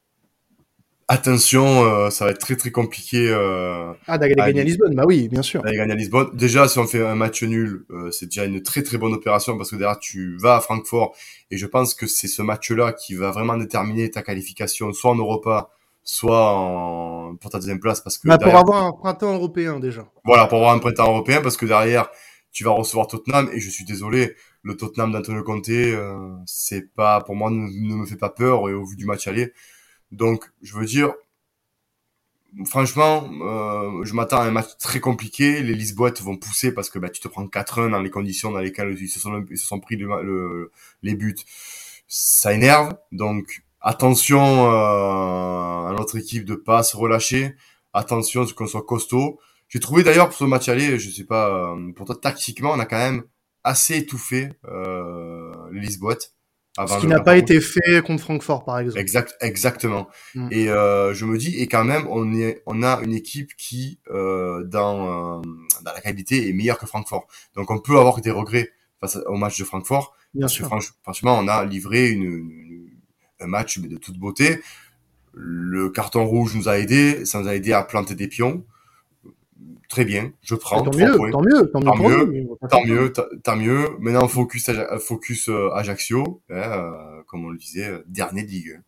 attention, 1.09 1.85
euh, 1.85 2.11
ça 2.11 2.25
va 2.25 2.33
être 2.33 2.39
très 2.39 2.57
très 2.57 2.71
compliqué. 2.71 3.29
Euh, 3.31 3.93
ah, 4.07 4.19
d'aller 4.19 4.35
gagner 4.35 4.61
à 4.61 4.65
Lisbonne, 4.65 4.95
bah 4.95 5.05
oui, 5.07 5.29
bien 5.29 5.43
sûr. 5.43 5.63
D'aller 5.63 5.77
gagner 5.77 5.93
à 5.93 5.97
Lisbonne. 5.97 6.31
Déjà, 6.35 6.69
si 6.69 6.79
on 6.79 6.87
fait 6.87 7.05
un 7.05 7.15
match 7.15 7.43
nul, 7.43 7.87
euh, 7.91 8.11
c'est 8.11 8.27
déjà 8.27 8.45
une 8.45 8.63
très 8.63 8.83
très 8.83 8.99
bonne 8.99 9.15
opération 9.15 9.57
parce 9.57 9.71
que 9.71 9.77
derrière 9.77 9.99
tu 9.99 10.37
vas 10.39 10.57
à 10.57 10.61
Francfort 10.61 11.15
et 11.51 11.57
je 11.57 11.67
pense 11.67 11.95
que 11.95 12.07
c'est 12.07 12.29
ce 12.29 12.43
match-là 12.43 12.93
qui 12.93 13.15
va 13.15 13.31
vraiment 13.31 13.57
déterminer 13.57 14.11
ta 14.11 14.23
qualification, 14.23 14.93
soit 14.93 15.11
en 15.11 15.17
Europa, 15.17 15.71
soit 16.03 16.53
en... 16.53 17.37
pour 17.37 17.51
ta 17.51 17.59
deuxième 17.59 17.81
place 17.81 18.01
parce 18.01 18.19
que. 18.19 18.29
Bah, 18.29 18.39
pour 18.39 18.55
avoir 18.55 18.85
un 18.85 18.93
printemps 18.93 19.35
européen 19.35 19.79
déjà. 19.79 20.07
Voilà, 20.25 20.47
pour 20.47 20.59
avoir 20.59 20.75
un 20.75 20.79
printemps 20.79 21.09
européen 21.09 21.41
parce 21.41 21.57
que 21.57 21.67
derrière 21.67 22.09
tu 22.57 22.65
vas 22.65 22.71
recevoir 22.71 23.07
Tottenham 23.07 23.51
et 23.53 23.61
je 23.61 23.69
suis 23.69 23.85
désolé, 23.85 24.35
le 24.63 24.79
Tottenham 24.79 25.13
d'Antonio 25.13 25.43
Conte, 25.43 25.69
euh, 25.69 26.35
c'est 26.47 26.91
pas 26.95 27.21
pour 27.21 27.37
moi 27.37 27.51
ne, 27.51 27.69
me 27.95 28.07
fait 28.07 28.17
pas 28.17 28.31
peur 28.31 28.71
et 28.71 28.73
au 28.73 28.87
vu 28.87 28.97
du 28.97 29.05
match 29.05 29.29
aller 29.29 29.53
donc, 30.11 30.51
je 30.63 30.75
veux 30.75 30.87
dire, 30.87 31.13
franchement, 32.65 33.29
euh, 33.43 34.05
je 34.05 34.15
m'attends 34.15 34.41
à 34.41 34.45
un 34.45 34.51
match 34.51 34.77
très 34.79 35.01
compliqué. 35.01 35.63
Les 35.63 35.75
Lisboètes 35.75 36.23
vont 36.23 36.37
pousser 36.37 36.73
parce 36.73 36.91
que 36.91 36.99
bah, 36.99 37.11
tu 37.11 37.21
te 37.21 37.29
prends 37.29 37.47
4-1 37.47 37.91
dans 37.91 38.01
les 38.01 38.11
conditions 38.11 38.51
dans 38.53 38.61
lesquelles 38.61 38.97
ils 38.99 39.09
se 39.09 39.21
sont, 39.21 39.45
ils 39.51 39.59
se 39.59 39.67
sont 39.67 39.81
pris 39.81 39.97
le, 39.97 40.71
les 41.03 41.15
buts. 41.15 41.37
Ça 42.09 42.55
énerve. 42.55 42.97
Donc, 43.13 43.63
attention 43.81 44.71
euh, 44.71 45.89
à 45.89 45.95
notre 45.97 46.17
équipe 46.17 46.45
de 46.45 46.55
pas 46.55 46.83
se 46.83 46.97
relâcher. 46.97 47.57
Attention 47.93 48.43
à 48.43 48.47
ce 48.47 48.55
qu'on 48.55 48.67
soit 48.67 48.85
costaud. 48.85 49.41
J'ai 49.69 49.81
trouvé 49.81 50.03
d'ailleurs 50.03 50.29
pour 50.29 50.37
ce 50.37 50.45
match 50.45 50.69
aller, 50.69 50.99
je 50.99 51.11
sais 51.11 51.25
pas, 51.25 51.49
euh, 51.49 51.93
pour 51.93 52.07
toi, 52.07 52.17
tactiquement, 52.21 52.73
on 52.73 52.79
a 52.79 52.87
quand 52.87 52.99
même 52.99 53.25
assez 53.65 53.97
étouffé 53.97 54.51
euh, 54.69 55.53
les 55.73 55.81
Lisboètes. 55.81 56.37
Ce 56.87 57.01
qui 57.01 57.07
n'a 57.07 57.21
pas 57.21 57.39
été 57.39 57.61
fait 57.61 58.05
contre 58.05 58.23
Francfort, 58.23 58.65
par 58.65 58.79
exemple. 58.79 59.01
Exact, 59.01 59.35
exactement. 59.41 60.09
Mm. 60.35 60.49
Et 60.51 60.69
euh, 60.69 61.15
je 61.15 61.25
me 61.25 61.39
dis, 61.39 61.57
et 61.59 61.69
quand 61.69 61.85
même, 61.85 62.07
on 62.11 62.35
est, 62.35 62.63
on 62.67 62.83
a 62.83 63.01
une 63.03 63.15
équipe 63.15 63.57
qui, 63.57 63.99
euh, 64.11 64.63
dans, 64.65 65.39
euh, 65.39 65.43
dans 65.83 65.93
la 65.93 66.01
qualité, 66.01 66.49
est 66.49 66.53
meilleure 66.53 66.79
que 66.79 66.87
Francfort. 66.87 67.27
Donc, 67.55 67.71
on 67.71 67.79
peut 67.79 67.99
avoir 67.99 68.21
des 68.21 68.31
regrets 68.31 68.71
face 69.01 69.19
au 69.27 69.37
match 69.37 69.59
de 69.59 69.65
Francfort. 69.65 70.15
Bien 70.35 70.49
sûr. 70.49 70.69
franchement, 71.03 71.39
on 71.39 71.49
a 71.49 71.65
livré 71.65 72.11
une, 72.11 72.91
un 73.41 73.47
match 73.47 73.79
de 73.79 73.97
toute 73.97 74.19
beauté. 74.19 74.61
Le 75.33 75.89
carton 75.89 76.27
rouge 76.27 76.55
nous 76.55 76.69
a 76.69 76.79
aidé, 76.79 77.25
ça 77.25 77.41
nous 77.41 77.49
a 77.49 77.55
aidé 77.55 77.73
à 77.73 77.83
planter 77.83 78.15
des 78.15 78.29
pions 78.29 78.65
très 79.89 80.05
bien, 80.05 80.33
je 80.43 80.55
prends. 80.55 80.83
Tant 80.83 80.97
mieux, 80.97 81.17
tant 81.31 81.43
mieux, 81.43 81.71
tant, 81.71 81.81
mieux, 81.81 82.47
tant 82.71 82.85
mieux, 82.85 83.13
tant 83.43 83.57
mieux. 83.57 83.89
Maintenant, 83.99 84.29
focus, 84.29 84.71
focus 85.01 85.49
euh, 85.49 85.71
Ajaccio, 85.75 86.43
hein, 86.51 86.55
euh, 86.55 87.23
comme 87.27 87.45
on 87.45 87.51
le 87.51 87.59
disait, 87.59 87.89
euh, 87.89 88.03
dernier 88.07 88.43
de 88.43 88.49
Ligue. 88.49 88.81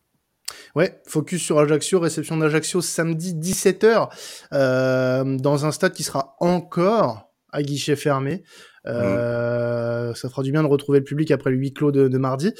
Ouais, 0.75 1.01
focus 1.07 1.41
sur 1.41 1.59
Ajaccio, 1.59 1.99
réception 1.99 2.37
d'Ajaccio 2.37 2.81
samedi 2.81 3.33
17h, 3.33 4.09
euh, 4.53 5.37
dans 5.37 5.65
un 5.65 5.71
stade 5.71 5.93
qui 5.93 6.03
sera 6.03 6.35
encore 6.39 7.31
à 7.51 7.63
guichet 7.63 7.95
fermé. 7.95 8.43
Euh, 8.85 10.13
Ça 10.13 10.29
fera 10.29 10.43
du 10.43 10.51
bien 10.51 10.63
de 10.63 10.67
retrouver 10.67 10.99
le 10.99 11.05
public 11.05 11.31
après 11.31 11.51
le 11.51 11.57
huis 11.57 11.73
clos 11.73 11.91
de, 11.91 12.07
de 12.07 12.17
mardi. 12.17 12.53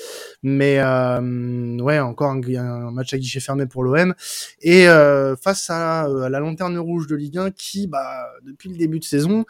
Mais 0.44 0.80
euh, 0.80 1.78
ouais, 1.80 2.00
encore 2.00 2.32
un, 2.32 2.42
un, 2.42 2.92
match 2.92 3.14
à 3.14 3.18
guichet 3.18 3.40
fermé 3.40 3.66
pour 3.66 3.84
l'OM. 3.84 4.14
Et 4.62 4.88
euh, 4.88 5.36
face 5.36 5.70
à, 5.70 6.02
à, 6.02 6.30
la 6.30 6.40
lanterne 6.40 6.78
rouge 6.78 7.08
de 7.08 7.16
Ligue 7.16 7.38
1 7.38 7.52
qui, 7.52 7.88
bah, 7.88 8.28
depuis 8.46 8.70
le 8.70 8.78
début 8.78 9.00
de 9.00 9.06
saison, 9.06 9.46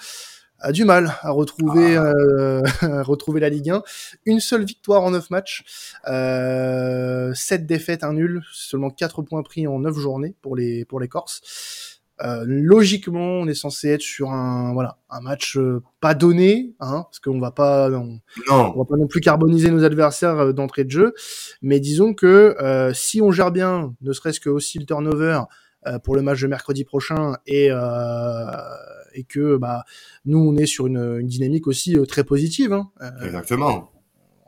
a 0.61 0.71
du 0.71 0.83
mal 0.83 1.13
à 1.21 1.31
retrouver, 1.31 1.95
ah. 1.95 2.13
euh, 2.13 2.61
retrouver 3.03 3.39
la 3.39 3.49
Ligue 3.49 3.69
1. 3.69 3.83
Une 4.25 4.39
seule 4.39 4.65
victoire 4.65 5.03
en 5.03 5.11
9 5.11 5.29
matchs, 5.29 5.63
euh, 6.07 7.33
7 7.33 7.65
défaites, 7.65 8.03
un 8.03 8.13
nul, 8.13 8.43
seulement 8.51 8.89
4 8.89 9.21
points 9.21 9.43
pris 9.43 9.67
en 9.67 9.79
9 9.79 9.95
journées 9.97 10.35
pour 10.41 10.55
les, 10.55 10.85
pour 10.85 10.99
les 10.99 11.07
Corses. 11.07 11.98
Euh, 12.21 12.43
logiquement, 12.45 13.39
on 13.39 13.47
est 13.47 13.53
censé 13.53 13.89
être 13.89 14.01
sur 14.01 14.31
un 14.31 14.73
voilà 14.73 14.97
un 15.09 15.21
match 15.21 15.57
euh, 15.57 15.81
pas 16.01 16.13
donné, 16.13 16.73
hein, 16.81 17.03
parce 17.03 17.19
qu'on 17.19 17.39
va 17.39 17.51
pas 17.51 17.89
on, 17.89 18.19
non. 18.49 18.73
on 18.75 18.79
va 18.79 18.85
pas 18.85 18.97
non 18.97 19.07
plus 19.07 19.21
carboniser 19.21 19.71
nos 19.71 19.85
adversaires 19.85 20.37
euh, 20.37 20.51
d'entrée 20.51 20.83
de 20.83 20.91
jeu, 20.91 21.13
mais 21.61 21.79
disons 21.79 22.13
que 22.13 22.57
euh, 22.61 22.93
si 22.93 23.21
on 23.21 23.31
gère 23.31 23.51
bien, 23.51 23.95
ne 24.01 24.11
serait-ce 24.11 24.41
que 24.41 24.49
aussi 24.49 24.79
le 24.79 24.85
turnover 24.85 25.41
pour 26.03 26.17
le 26.17 26.21
match 26.21 26.41
de 26.41 26.47
mercredi 26.47 26.83
prochain 26.83 27.37
et 27.47 27.69
et 29.15 29.23
que 29.23 29.55
bah 29.55 29.85
nous 30.25 30.37
on 30.37 30.57
est 30.57 30.65
sur 30.65 30.87
une, 30.87 31.19
une 31.21 31.27
dynamique 31.27 31.67
aussi 31.67 31.95
très 32.05 32.25
positive. 32.25 32.73
Hein, 32.73 32.91
Exactement. 33.23 33.89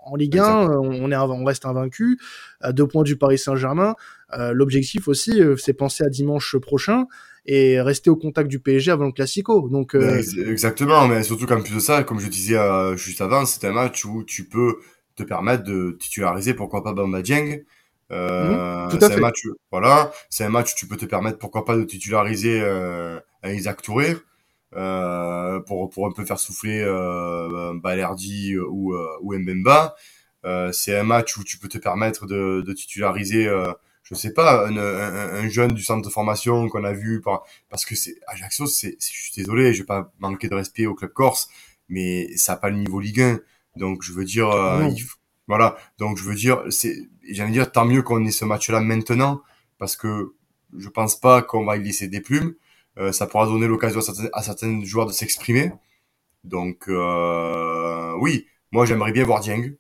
En 0.04 0.18
Ligue 0.18 0.40
1, 0.40 0.68
on, 0.68 1.10
est 1.10 1.16
on 1.16 1.44
reste 1.46 1.66
invaincu 1.66 2.20
à 2.60 2.74
deux 2.74 2.86
points 2.86 3.04
du 3.04 3.16
Paris 3.16 3.38
Saint-Germain. 3.38 3.96
L'objectif 4.38 5.08
aussi, 5.08 5.42
c'est 5.58 5.74
penser 5.74 6.04
à 6.04 6.10
dimanche 6.10 6.58
prochain 6.58 7.06
et 7.46 7.82
rester 7.82 8.10
au 8.10 8.16
contact 8.16 8.50
du 8.50 8.60
PSG 8.60 8.92
avant 8.92 9.06
le 9.06 9.12
Classico. 9.12 9.70
Donc 9.70 9.96
euh... 9.96 10.22
exactement, 10.48 11.08
mais 11.08 11.24
surtout 11.24 11.46
qu'en 11.46 11.62
plus 11.62 11.74
de 11.74 11.80
ça, 11.80 12.04
comme 12.04 12.20
je 12.20 12.28
disais 12.28 12.58
euh, 12.58 12.96
juste 12.96 13.22
avant, 13.22 13.46
c'est 13.46 13.66
un 13.68 13.72
match 13.72 14.06
où 14.06 14.24
tu 14.24 14.46
peux 14.46 14.78
te 15.16 15.24
permettre 15.24 15.64
de 15.64 15.98
titulariser 16.00 16.54
pourquoi 16.54 16.84
pas 16.84 16.94
Bamba 16.94 17.22
Dieng. 17.22 17.64
Euh, 18.12 18.88
mmh, 18.88 18.98
c'est 19.00 19.14
un 19.14 19.20
match, 19.20 19.48
voilà, 19.72 20.12
c'est 20.30 20.44
un 20.44 20.50
match 20.50 20.74
où 20.74 20.76
tu 20.76 20.86
peux 20.86 20.98
te 20.98 21.06
permettre 21.06 21.38
pourquoi 21.38 21.64
pas 21.64 21.78
de 21.78 21.84
titulariser 21.84 22.60
euh, 22.62 23.20
un 23.42 23.52
Isaac 23.52 23.82
Touré 23.82 24.18
euh, 24.76 25.62
pour 25.62 25.90
pour 25.90 26.08
un 26.08 26.12
peu 26.12 26.26
faire 26.26 26.40
souffler 26.40 26.82
euh, 26.82 27.74
Balerdi 27.82 28.58
ou 28.58 28.94
ou 29.22 29.34
Mbemba. 29.34 29.96
Euh, 30.44 30.72
c'est 30.72 30.98
un 30.98 31.04
match 31.04 31.38
où 31.38 31.44
tu 31.44 31.58
peux 31.58 31.68
te 31.68 31.78
permettre 31.78 32.26
de, 32.26 32.62
de 32.66 32.74
titulariser 32.74 33.50
je 34.12 34.16
sais 34.16 34.34
pas, 34.34 34.68
un, 34.68 34.76
un, 34.78 35.34
un, 35.36 35.50
jeune 35.50 35.72
du 35.72 35.82
centre 35.82 36.06
de 36.06 36.12
formation 36.12 36.68
qu'on 36.68 36.84
a 36.84 36.92
vu 36.92 37.22
par, 37.22 37.44
parce 37.70 37.86
que 37.86 37.96
c'est 37.96 38.18
Ajaccio, 38.28 38.68
c'est, 38.68 38.98
je 39.00 39.06
suis 39.06 39.32
désolé, 39.36 39.74
je 39.74 39.84
vais 39.84 39.86
pas 39.86 40.12
manquer 40.20 40.50
de 40.50 40.56
respect 40.56 40.86
au 40.86 40.94
club 40.94 41.14
corse, 41.14 41.50
mais 41.88 42.36
ça 42.36 42.54
n'a 42.54 42.58
pas 42.58 42.70
le 42.70 42.78
niveau 42.78 43.00
Ligue 43.00 43.22
1. 43.22 43.40
Donc 43.78 44.04
je 44.04 44.12
veux 44.12 44.26
dire, 44.26 44.50
euh, 44.50 44.90
voilà. 45.48 45.78
Donc 45.98 46.18
je 46.18 46.24
veux 46.24 46.36
dire, 46.36 46.62
c'est, 46.70 47.10
j'allais 47.30 47.52
dire 47.52 47.72
tant 47.72 47.86
mieux 47.86 48.02
qu'on 48.02 48.26
ait 48.26 48.32
ce 48.32 48.44
match-là 48.44 48.82
maintenant, 48.82 49.42
parce 49.78 49.96
que 49.96 50.34
je 50.78 50.90
pense 50.90 51.18
pas 51.20 51.42
qu'on 51.42 51.64
va 51.64 51.78
y 51.78 51.84
laisser 51.84 52.10
des 52.10 52.20
plumes. 52.22 52.56
Euh, 52.98 53.14
ça 53.14 53.28
pourra 53.28 53.46
donner 53.46 53.68
l'occasion 53.68 54.00
à 54.00 54.04
certains, 54.04 54.30
à 54.34 54.44
certains 54.44 54.84
joueurs 54.84 55.06
de 55.06 55.14
s'exprimer. 55.14 55.72
Donc 56.44 56.90
euh, 56.90 58.14
oui, 58.20 58.48
moi 58.72 58.86
j'aimerais 58.86 59.14
bien 59.14 59.24
voir 59.24 59.40
Dieng. 59.40 59.74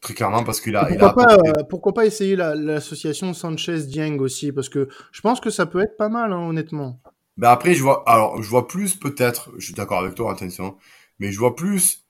Très 0.00 0.14
clairement, 0.14 0.44
parce 0.44 0.60
qu'il 0.60 0.76
a. 0.76 0.84
Pourquoi, 0.84 1.12
pas, 1.12 1.34
euh, 1.34 1.64
pourquoi 1.68 1.92
pas 1.92 2.06
essayer 2.06 2.36
l'association 2.36 3.34
Sanchez-Dieng 3.34 4.18
aussi 4.20 4.52
Parce 4.52 4.68
que 4.68 4.88
je 5.10 5.20
pense 5.20 5.40
que 5.40 5.50
ça 5.50 5.66
peut 5.66 5.80
être 5.80 5.96
pas 5.96 6.08
mal, 6.08 6.32
hein, 6.32 6.48
honnêtement. 6.48 7.00
Ben 7.36 7.50
après, 7.50 7.74
je 7.74 7.82
vois, 7.82 8.02
alors, 8.08 8.42
je 8.42 8.48
vois 8.48 8.66
plus 8.66 8.96
peut-être, 8.96 9.50
je 9.58 9.66
suis 9.66 9.74
d'accord 9.74 10.00
avec 10.00 10.14
toi, 10.14 10.32
attention, 10.32 10.76
mais 11.20 11.30
je 11.30 11.38
vois 11.38 11.54
plus 11.54 12.04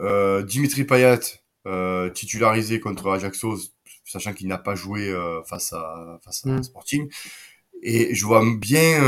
euh, 0.00 0.42
Dimitri 0.42 0.84
Payet 0.84 1.20
euh, 1.66 2.10
titularisé 2.10 2.80
contre 2.80 3.08
Ajaxo, 3.10 3.56
sachant 4.04 4.32
qu'il 4.32 4.48
n'a 4.48 4.58
pas 4.58 4.74
joué 4.74 5.08
euh, 5.08 5.40
face 5.44 5.72
à, 5.72 6.18
face 6.24 6.44
à 6.46 6.50
mm. 6.50 6.62
Sporting. 6.64 7.08
Et 7.82 8.14
je 8.14 8.24
vois 8.24 8.42
bien 8.58 8.98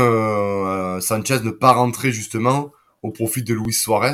Sanchez 1.01 1.39
ne 1.43 1.49
pas 1.49 1.73
rentrer 1.73 2.11
justement 2.11 2.71
au 3.01 3.11
profit 3.11 3.43
de 3.43 3.53
Luis 3.53 3.73
Suarez 3.73 4.13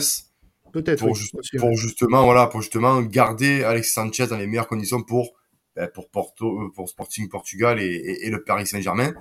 Peut-être. 0.76 1.00
Pour, 1.00 1.18
pour 1.58 1.78
justement, 1.78 2.26
voilà, 2.26 2.48
pour 2.48 2.62
justement 2.62 3.02
garder 3.02 3.64
Alex 3.64 3.94
Sanchez 3.94 4.28
dans 4.28 4.36
les 4.36 4.46
meilleures 4.46 4.68
conditions 4.68 5.02
pour 5.02 5.32
ben, 5.74 5.90
pour 5.94 6.10
Porto, 6.10 6.64
euh, 6.64 6.72
pour 6.76 6.90
Sporting 6.90 7.30
Portugal 7.30 7.80
et, 7.80 7.86
et, 7.86 8.28
et 8.28 8.30
le 8.30 8.44
Paris 8.44 8.68
Saint-Germain. 8.68 9.14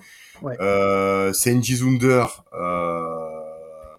Ouais. 0.42 0.56
Euh, 0.60 1.32
Zunder. 1.32 2.24
Euh, 2.54 3.94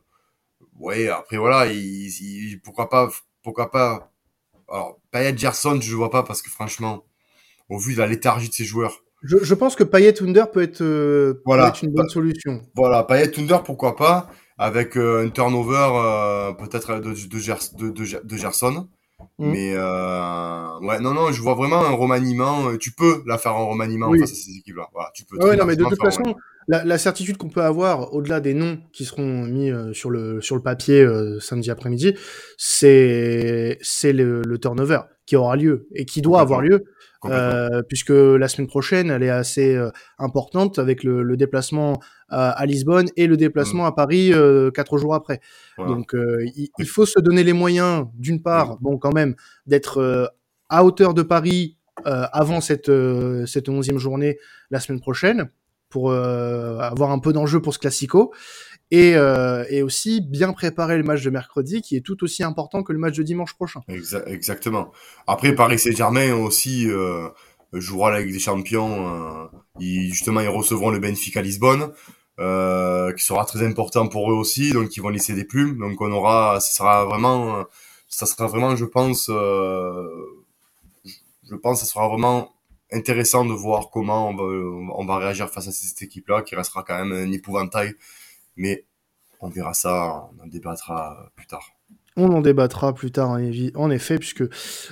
ouais, 0.80 1.08
après 1.08 1.38
voilà, 1.38 1.68
il, 1.68 2.08
il, 2.10 2.60
pourquoi 2.62 2.90
pas, 2.90 3.10
pourquoi 3.42 3.72
pas. 3.72 4.12
Alors 4.68 5.00
Payet 5.12 5.38
Gerson, 5.38 5.80
je 5.80 5.96
vois 5.96 6.12
pas 6.12 6.24
parce 6.24 6.42
que 6.42 6.50
franchement, 6.50 7.06
au 7.70 7.78
vu 7.78 7.94
de 7.94 8.00
la 8.00 8.08
léthargie 8.08 8.50
de 8.50 8.54
ces 8.54 8.66
joueurs. 8.66 9.02
Je, 9.24 9.38
je 9.42 9.54
pense 9.54 9.78
que 9.78 9.86
Payet 9.86 10.22
Under 10.22 10.52
peut 10.52 10.62
être, 10.62 10.82
euh, 10.82 11.42
voilà, 11.46 11.72
peut 11.72 11.78
être 11.78 11.84
une 11.84 11.94
bonne 11.94 12.10
solution. 12.10 12.62
Voilà, 12.76 13.06
Payet 13.06 13.40
Under, 13.40 13.64
pourquoi 13.64 13.96
pas 13.96 14.30
avec 14.58 14.98
euh, 14.98 15.26
un 15.26 15.30
turnover 15.30 15.90
euh, 15.94 16.54
peut-être 16.54 17.00
de, 17.00 17.12
de, 17.12 17.92
de, 17.92 18.24
de, 18.24 18.38
Gerson. 18.38 18.88
Mm. 19.38 19.52
Mais 19.52 19.74
euh, 19.76 20.80
ouais, 20.80 21.00
non, 21.00 21.14
non, 21.14 21.32
je 21.32 21.42
vois 21.42 21.56
vraiment 21.56 21.82
un 21.82 21.92
remaniement. 21.92 22.70
Euh, 22.70 22.78
tu 22.78 22.92
peux 22.92 23.24
la 23.26 23.38
faire 23.38 23.56
en 23.56 23.68
remaniement 23.68 24.12
face 24.12 24.32
à 24.32 24.36
ces 24.36 24.58
équipes-là. 24.58 24.88
Voilà, 24.94 25.12
tu 25.14 25.26
peux. 25.26 25.38
Ouais, 25.38 25.56
non, 25.56 25.66
mais 25.66 25.76
de 25.76 25.84
toute 25.84 26.02
façon, 26.02 26.36
la, 26.68 26.84
la, 26.84 26.98
certitude 26.98 27.38
qu'on 27.38 27.50
peut 27.50 27.64
avoir, 27.64 28.14
au-delà 28.14 28.40
des 28.40 28.54
noms 28.54 28.80
qui 28.94 29.06
seront 29.06 29.46
mis 29.46 29.72
euh, 29.72 29.94
sur 29.94 30.10
le 30.10 30.42
sur 30.42 30.56
le 30.56 30.62
papier 30.62 31.06
samedi 31.40 31.72
après-midi, 31.72 32.16
c'est 32.58 33.78
c'est 33.82 34.14
le, 34.14 34.42
le, 34.42 34.58
turnover. 34.58 35.02
Qui 35.26 35.36
aura 35.36 35.56
lieu 35.56 35.88
et 35.94 36.06
qui 36.06 36.22
doit 36.22 36.42
avoir 36.42 36.62
lieu, 36.62 36.86
euh, 37.26 37.82
puisque 37.88 38.12
la 38.12 38.48
semaine 38.48 38.68
prochaine, 38.68 39.10
elle 39.10 39.24
est 39.24 39.30
assez 39.30 39.76
euh, 39.76 39.90
importante 40.20 40.78
avec 40.78 41.04
le, 41.04 41.24
le 41.24 41.38
déplacement 41.38 42.00
à, 42.30 42.52
à, 42.52 42.66
Lisbonne 42.66 43.08
et 43.16 43.26
le 43.26 43.38
déplacement 43.38 43.84
mm. 43.84 43.88
à 43.88 43.92
Paris 43.92 44.34
euh, 44.34 44.70
quatre 44.70 44.98
jours 44.98 45.16
après. 45.16 45.40
Donc, 45.78 46.14
il, 46.14 46.70
il, 46.78 46.88
faut 46.88 47.06
se 47.06 47.20
donner 47.20 47.44
les 47.44 47.54
moyens, 47.54 48.08
d'une 48.14 48.42
part, 48.42 48.78
bon, 48.82 48.98
quand 48.98 49.14
même, 49.14 49.36
d'être 49.66 50.32
à 50.70 50.84
hauteur 50.84 51.14
de 51.14 51.22
Paris 51.22 51.78
avant 52.04 52.62
cette 52.62 52.92
cette 53.46 53.70
onzième 53.70 53.98
journée 53.98 54.38
la 54.70 54.80
semaine 54.80 55.00
prochaine 55.00 55.50
pour 55.90 56.12
avoir 56.12 57.12
un 57.12 57.20
peu 57.20 57.34
d'enjeu 57.34 57.62
pour 57.62 57.74
ce 57.74 57.80
classico 57.80 58.34
et, 58.92 59.16
euh, 59.16 59.66
et 59.70 59.82
aussi 59.82 60.22
bien 60.22 60.54
préparer 60.54 60.98
le 60.98 61.04
match 61.04 61.24
de 61.24 61.30
mercredi 61.30 61.82
qui 61.82 61.96
est 61.96 62.02
tout 62.02 62.24
aussi 62.24 62.44
important 62.44 62.84
que 62.84 62.94
le 62.94 63.00
match 63.00 63.16
de 63.16 63.24
dimanche 63.24 63.54
prochain. 63.54 63.82
exactement. 64.28 64.92
Après, 65.28 65.56
Paris 65.56 65.80
Saint-Germain 65.80 66.34
aussi 66.36 66.88
euh, 66.88 67.28
jouera 67.74 68.12
la 68.12 68.22
Ligue 68.22 68.34
des 68.34 68.40
Champions. 68.40 69.08
Euh, 69.08 69.48
ils, 69.80 70.14
justement, 70.14 70.42
ils 70.42 70.50
recevront 70.50 70.92
le 70.92 71.00
Benfica 71.00 71.42
Lisbonne, 71.42 71.92
euh, 72.40 73.12
qui 73.14 73.24
sera 73.24 73.46
très 73.46 73.66
important 73.66 74.08
pour 74.08 74.32
eux 74.32 74.36
aussi. 74.36 74.72
Donc, 74.72 74.96
ils 74.96 75.02
vont 75.02 75.10
laisser 75.10 75.34
des 75.34 75.46
plumes. 75.46 75.80
Donc, 75.80 76.00
on 76.02 76.12
aura, 76.12 76.60
ça 76.60 76.72
sera 76.72 77.06
vraiment, 77.06 77.66
ça 78.08 78.26
sera 78.26 78.48
vraiment, 78.48 78.76
je 78.76 78.86
pense, 78.86 79.30
euh, 79.30 80.08
je 81.50 81.56
pense, 81.56 81.80
ça 81.80 81.86
sera 81.86 82.08
vraiment 82.08 82.54
intéressant 82.92 83.46
de 83.46 83.54
voir 83.54 83.90
comment 83.90 84.30
on 84.30 84.36
va, 84.36 84.44
on 84.96 85.06
va 85.06 85.18
réagir 85.18 85.50
face 85.50 85.68
à 85.68 85.72
cette 85.72 86.02
équipe-là, 86.04 86.44
qui 86.44 86.56
restera 86.56 86.84
quand 86.84 87.04
même 87.04 87.12
un 87.12 87.32
épouvantail 87.32 87.96
mais 88.56 88.86
on 89.42 89.50
verra 89.50 89.74
ça, 89.74 90.30
on 90.38 90.44
en 90.44 90.48
débattra 90.48 91.32
plus 91.36 91.48
tard. 91.48 91.76
On 92.18 92.32
en 92.32 92.40
débattra 92.40 92.94
plus 92.94 93.12
tard, 93.12 93.38
en 93.76 93.90
effet, 93.90 94.18
puisque 94.18 94.42
euh, 94.42 94.48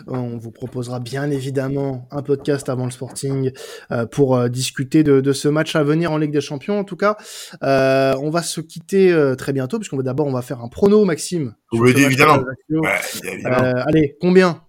on 0.08 0.38
vous 0.38 0.52
proposera 0.52 0.99
bien 0.99 1.32
évidemment 1.32 2.06
un 2.12 2.21
podcast 2.21 2.67
avant 2.67 2.84
le 2.84 2.91
Sporting 2.91 3.52
euh, 3.91 4.06
pour 4.06 4.36
euh, 4.36 4.49
discuter 4.49 5.04
de, 5.04 5.21
de, 5.21 5.32
ce 5.32 5.47
match 5.47 5.73
à 5.78 5.84
venir 5.84 6.12
en 6.12 6.17
Ligue 6.17 6.34
des 6.34 6.41
Champions. 6.41 6.78
En 6.78 6.84
tout 6.84 6.97
cas, 6.97 7.15
euh, 7.63 8.13
on 8.19 8.30
va 8.30 8.41
se 8.43 8.60
quitter 8.60 9.15
très 9.38 9.54
bientôt, 9.54 9.80
puisqu'on 9.80 9.95
va 9.95 10.04
d'abord 10.04 10.28
on 10.28 10.34
va 10.34 10.41
faire 10.41 10.60
un 10.60 10.67
prono, 10.67 11.06
Maxime. 11.06 11.56
Oui, 11.71 11.91
évidemment. 11.91 12.43
Ouais, 12.69 12.99
évidemment. 13.23 13.84
allez, 13.88 14.17
combien? 14.19 14.62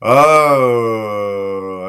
Ah, 0.00 0.56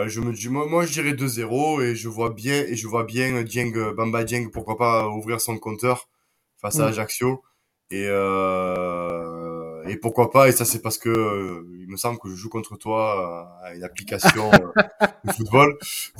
je 0.07 0.21
me 0.21 0.33
dis, 0.33 0.49
moi, 0.49 0.67
moi 0.67 0.85
je 0.85 0.93
dirais 0.93 1.13
2-0 1.13 1.81
et 1.83 1.95
je 1.95 2.07
vois 2.09 2.31
bien, 2.31 2.63
et 2.63 2.75
je 2.75 2.87
vois 2.87 3.03
bien 3.03 3.43
Dieng, 3.43 3.93
Bamba 3.93 4.23
Dieng, 4.23 4.49
pourquoi 4.51 4.77
pas 4.77 5.07
ouvrir 5.07 5.41
son 5.41 5.57
compteur 5.57 6.09
face 6.57 6.79
à 6.79 6.85
mm. 6.85 6.89
Ajaccio. 6.89 7.43
Et, 7.89 8.05
euh, 8.09 9.87
et 9.87 9.95
pourquoi 9.95 10.29
pas, 10.29 10.49
et 10.49 10.51
ça 10.51 10.65
c'est 10.65 10.81
parce 10.81 10.97
que 10.97 11.09
euh, 11.09 11.65
il 11.79 11.87
me 11.87 11.95
semble 11.95 12.19
que 12.19 12.29
je 12.29 12.35
joue 12.35 12.49
contre 12.49 12.75
toi 12.75 13.57
à 13.63 13.73
une 13.75 13.83
application 13.83 14.51
euh, 14.51 14.81
de 15.23 15.31
football. 15.31 15.77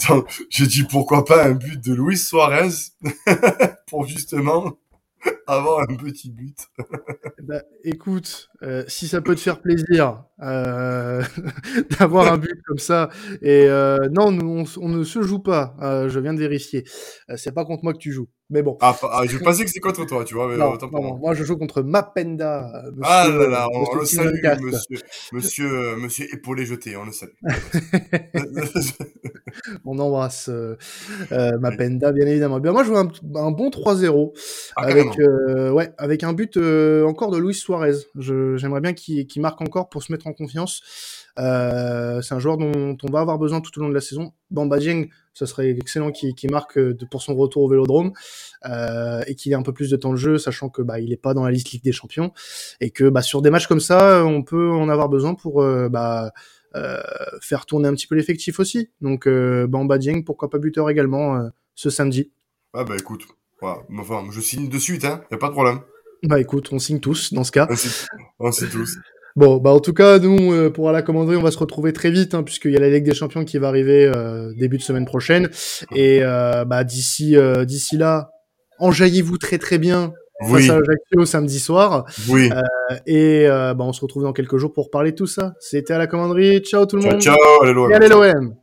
Donc, 0.07 0.29
je 0.49 0.63
dis 0.63 0.83
pourquoi 0.83 1.25
pas 1.25 1.43
un 1.43 1.51
but 1.51 1.83
de 1.83 1.93
Luis 1.93 2.17
Suarez 2.17 2.69
pour 3.87 4.07
justement 4.07 4.77
avoir 5.47 5.89
un 5.89 5.95
petit 5.95 6.29
but. 6.29 6.57
bah, 7.41 7.61
écoute, 7.83 8.49
euh, 8.63 8.83
si 8.87 9.07
ça 9.07 9.21
peut 9.21 9.35
te 9.35 9.39
faire 9.39 9.61
plaisir 9.61 10.23
euh, 10.41 11.23
d'avoir 11.99 12.31
un 12.31 12.37
but 12.37 12.61
comme 12.65 12.77
ça, 12.77 13.09
et 13.41 13.67
euh, 13.67 14.09
non, 14.11 14.27
on, 14.27 14.65
on, 14.77 14.89
ne 14.89 15.03
se 15.03 15.21
joue 15.21 15.39
pas. 15.39 15.75
Je 16.07 16.19
viens 16.19 16.33
de 16.33 16.39
vérifier. 16.39 16.83
C'est 17.35 17.53
pas 17.53 17.65
contre 17.65 17.83
moi 17.83 17.93
que 17.93 17.99
tu 17.99 18.11
joues. 18.11 18.27
Mais 18.49 18.61
bon. 18.61 18.77
Ah, 18.81 18.95
ah 19.11 19.23
je 19.25 19.37
pensais 19.37 19.65
que 19.65 19.69
c'est 19.69 19.79
contre 19.79 20.05
toi, 20.05 20.23
tu 20.23 20.33
vois. 20.33 20.47
Mais 20.47 20.57
non, 20.57 20.77
non, 20.81 21.01
non, 21.01 21.17
moi, 21.17 21.33
je 21.33 21.43
joue 21.43 21.57
contre 21.57 21.81
Mapenda. 21.81 22.83
Monsieur, 22.95 23.01
ah 23.03 23.27
là 23.27 23.47
là, 23.47 23.67
on, 23.73 23.95
le 23.95 24.05
salue, 24.05 24.41
monsieur, 24.61 24.97
monsieur, 25.33 25.95
monsieur 25.97 26.33
épaulé 26.33 26.65
jeté, 26.65 26.95
on 26.95 27.05
le 27.05 27.11
salue. 27.11 27.31
on 29.85 29.99
embrasse 29.99 30.49
Mapenda, 31.29 32.11
bien 32.11 32.25
évidemment. 32.25 32.59
Bien, 32.59 32.71
moi, 32.71 32.83
je 32.83 32.89
vois 32.89 33.01
un, 33.01 33.11
un 33.35 33.51
bon 33.51 33.69
3-0 33.69 34.31
ah, 34.75 34.83
avec, 34.83 35.07
ouais, 35.71 35.93
avec 35.97 36.23
un 36.23 36.33
but 36.33 36.57
encore 36.57 37.31
de 37.31 37.37
Luis 37.37 37.55
Suarez. 37.55 37.95
J'aimerais 38.15 38.81
bien 38.81 38.93
qu'il 38.93 39.41
marque 39.41 39.61
encore 39.61 39.89
pour 39.89 40.03
se 40.03 40.11
mettre 40.11 40.27
en 40.27 40.33
confiance. 40.33 40.81
Euh, 41.39 42.21
c'est 42.21 42.33
un 42.33 42.39
joueur 42.39 42.57
dont 42.57 42.97
on 43.03 43.11
va 43.11 43.19
avoir 43.19 43.37
besoin 43.37 43.61
tout 43.61 43.77
au 43.77 43.81
long 43.81 43.89
de 43.89 43.93
la 43.93 44.01
saison. 44.01 44.33
Bamba 44.49 44.79
Dieng, 44.79 45.07
ce 45.33 45.45
serait 45.45 45.69
excellent 45.69 46.11
qu'il 46.11 46.51
marque 46.51 46.77
euh, 46.77 46.97
pour 47.11 47.21
son 47.21 47.35
retour 47.35 47.63
au 47.63 47.69
Vélodrome 47.69 48.13
euh, 48.65 49.21
et 49.27 49.35
qu'il 49.35 49.51
ait 49.51 49.55
un 49.55 49.61
peu 49.61 49.73
plus 49.73 49.89
de 49.89 49.97
temps 49.97 50.11
de 50.11 50.17
jeu, 50.17 50.37
sachant 50.37 50.69
que 50.69 50.81
bah, 50.81 50.99
il 50.99 51.13
est 51.13 51.21
pas 51.21 51.33
dans 51.33 51.43
la 51.43 51.51
liste 51.51 51.71
Ligue 51.71 51.83
des 51.83 51.91
Champions 51.91 52.31
et 52.81 52.89
que 52.89 53.09
bah, 53.09 53.21
sur 53.21 53.41
des 53.41 53.49
matchs 53.49 53.67
comme 53.67 53.79
ça, 53.79 54.25
on 54.25 54.41
peut 54.41 54.71
en 54.71 54.89
avoir 54.89 55.09
besoin 55.09 55.35
pour 55.35 55.61
euh, 55.61 55.89
bah, 55.89 56.31
euh, 56.75 57.01
faire 57.41 57.65
tourner 57.65 57.87
un 57.87 57.93
petit 57.93 58.07
peu 58.07 58.15
l'effectif 58.15 58.59
aussi. 58.59 58.89
Donc 59.01 59.27
euh, 59.27 59.67
Bamba 59.67 59.97
Dieng, 59.97 60.23
pourquoi 60.23 60.49
pas 60.49 60.57
buteur 60.57 60.89
également 60.89 61.49
ce 61.75 61.89
samedi. 61.89 62.31
Ah 62.73 62.83
bah 62.83 62.95
écoute, 62.97 63.23
voilà. 63.61 63.79
enfin, 63.99 64.25
je 64.31 64.41
signe 64.41 64.69
de 64.69 64.77
suite, 64.77 65.05
hein, 65.05 65.21
y 65.31 65.35
a 65.35 65.37
pas 65.37 65.47
de 65.47 65.53
problème. 65.53 65.79
Bah 66.23 66.39
écoute, 66.39 66.69
on 66.71 66.79
signe 66.79 66.99
tous 66.99 67.33
dans 67.33 67.43
ce 67.43 67.51
cas. 67.51 67.67
On 68.39 68.51
signe, 68.51 68.69
tous. 68.69 68.97
Bon, 69.37 69.57
bah 69.57 69.69
en 69.69 69.79
tout 69.79 69.93
cas, 69.93 70.17
nous, 70.17 70.51
euh, 70.51 70.71
pour 70.71 70.91
la 70.91 71.03
commanderie, 71.03 71.35
on 71.35 71.43
va 71.43 71.51
se 71.51 71.59
retrouver 71.59 71.93
très 71.93 72.09
vite, 72.09 72.33
hein, 72.33 72.41
puisqu'il 72.41 72.71
y 72.71 72.75
a 72.75 72.79
la 72.79 72.89
Ligue 72.89 73.03
des 73.03 73.13
Champions 73.13 73.45
qui 73.45 73.59
va 73.59 73.67
arriver 73.67 74.03
euh, 74.03 74.51
début 74.57 74.79
de 74.79 74.81
semaine 74.81 75.05
prochaine. 75.05 75.51
Et 75.93 76.21
euh, 76.23 76.65
bah 76.65 76.83
d'ici 76.83 77.37
euh, 77.37 77.63
d'ici 77.63 77.97
là, 77.97 78.31
enjaillez-vous 78.79 79.37
très 79.37 79.59
très 79.59 79.77
bien 79.77 80.11
oui. 80.41 80.65
face 80.65 80.71
à 80.71 80.79
Ajaccio 80.79 81.25
samedi 81.25 81.59
soir. 81.59 82.05
Oui. 82.29 82.49
Euh, 82.51 82.95
et 83.05 83.45
bah 83.47 83.75
on 83.81 83.93
se 83.93 84.01
retrouve 84.01 84.23
dans 84.23 84.33
quelques 84.33 84.57
jours 84.57 84.73
pour 84.73 84.89
parler 84.89 85.11
de 85.11 85.17
tout 85.17 85.27
ça. 85.27 85.53
C'était 85.59 85.93
à 85.93 85.99
la 85.99 86.07
commanderie. 86.07 86.61
Ciao 86.61 86.87
tout 86.87 86.95
le 86.95 87.03
ciao, 87.03 87.11
monde. 87.11 87.21
Ciao. 87.21 87.37
Allez 87.93 88.07
l'OM. 88.09 88.55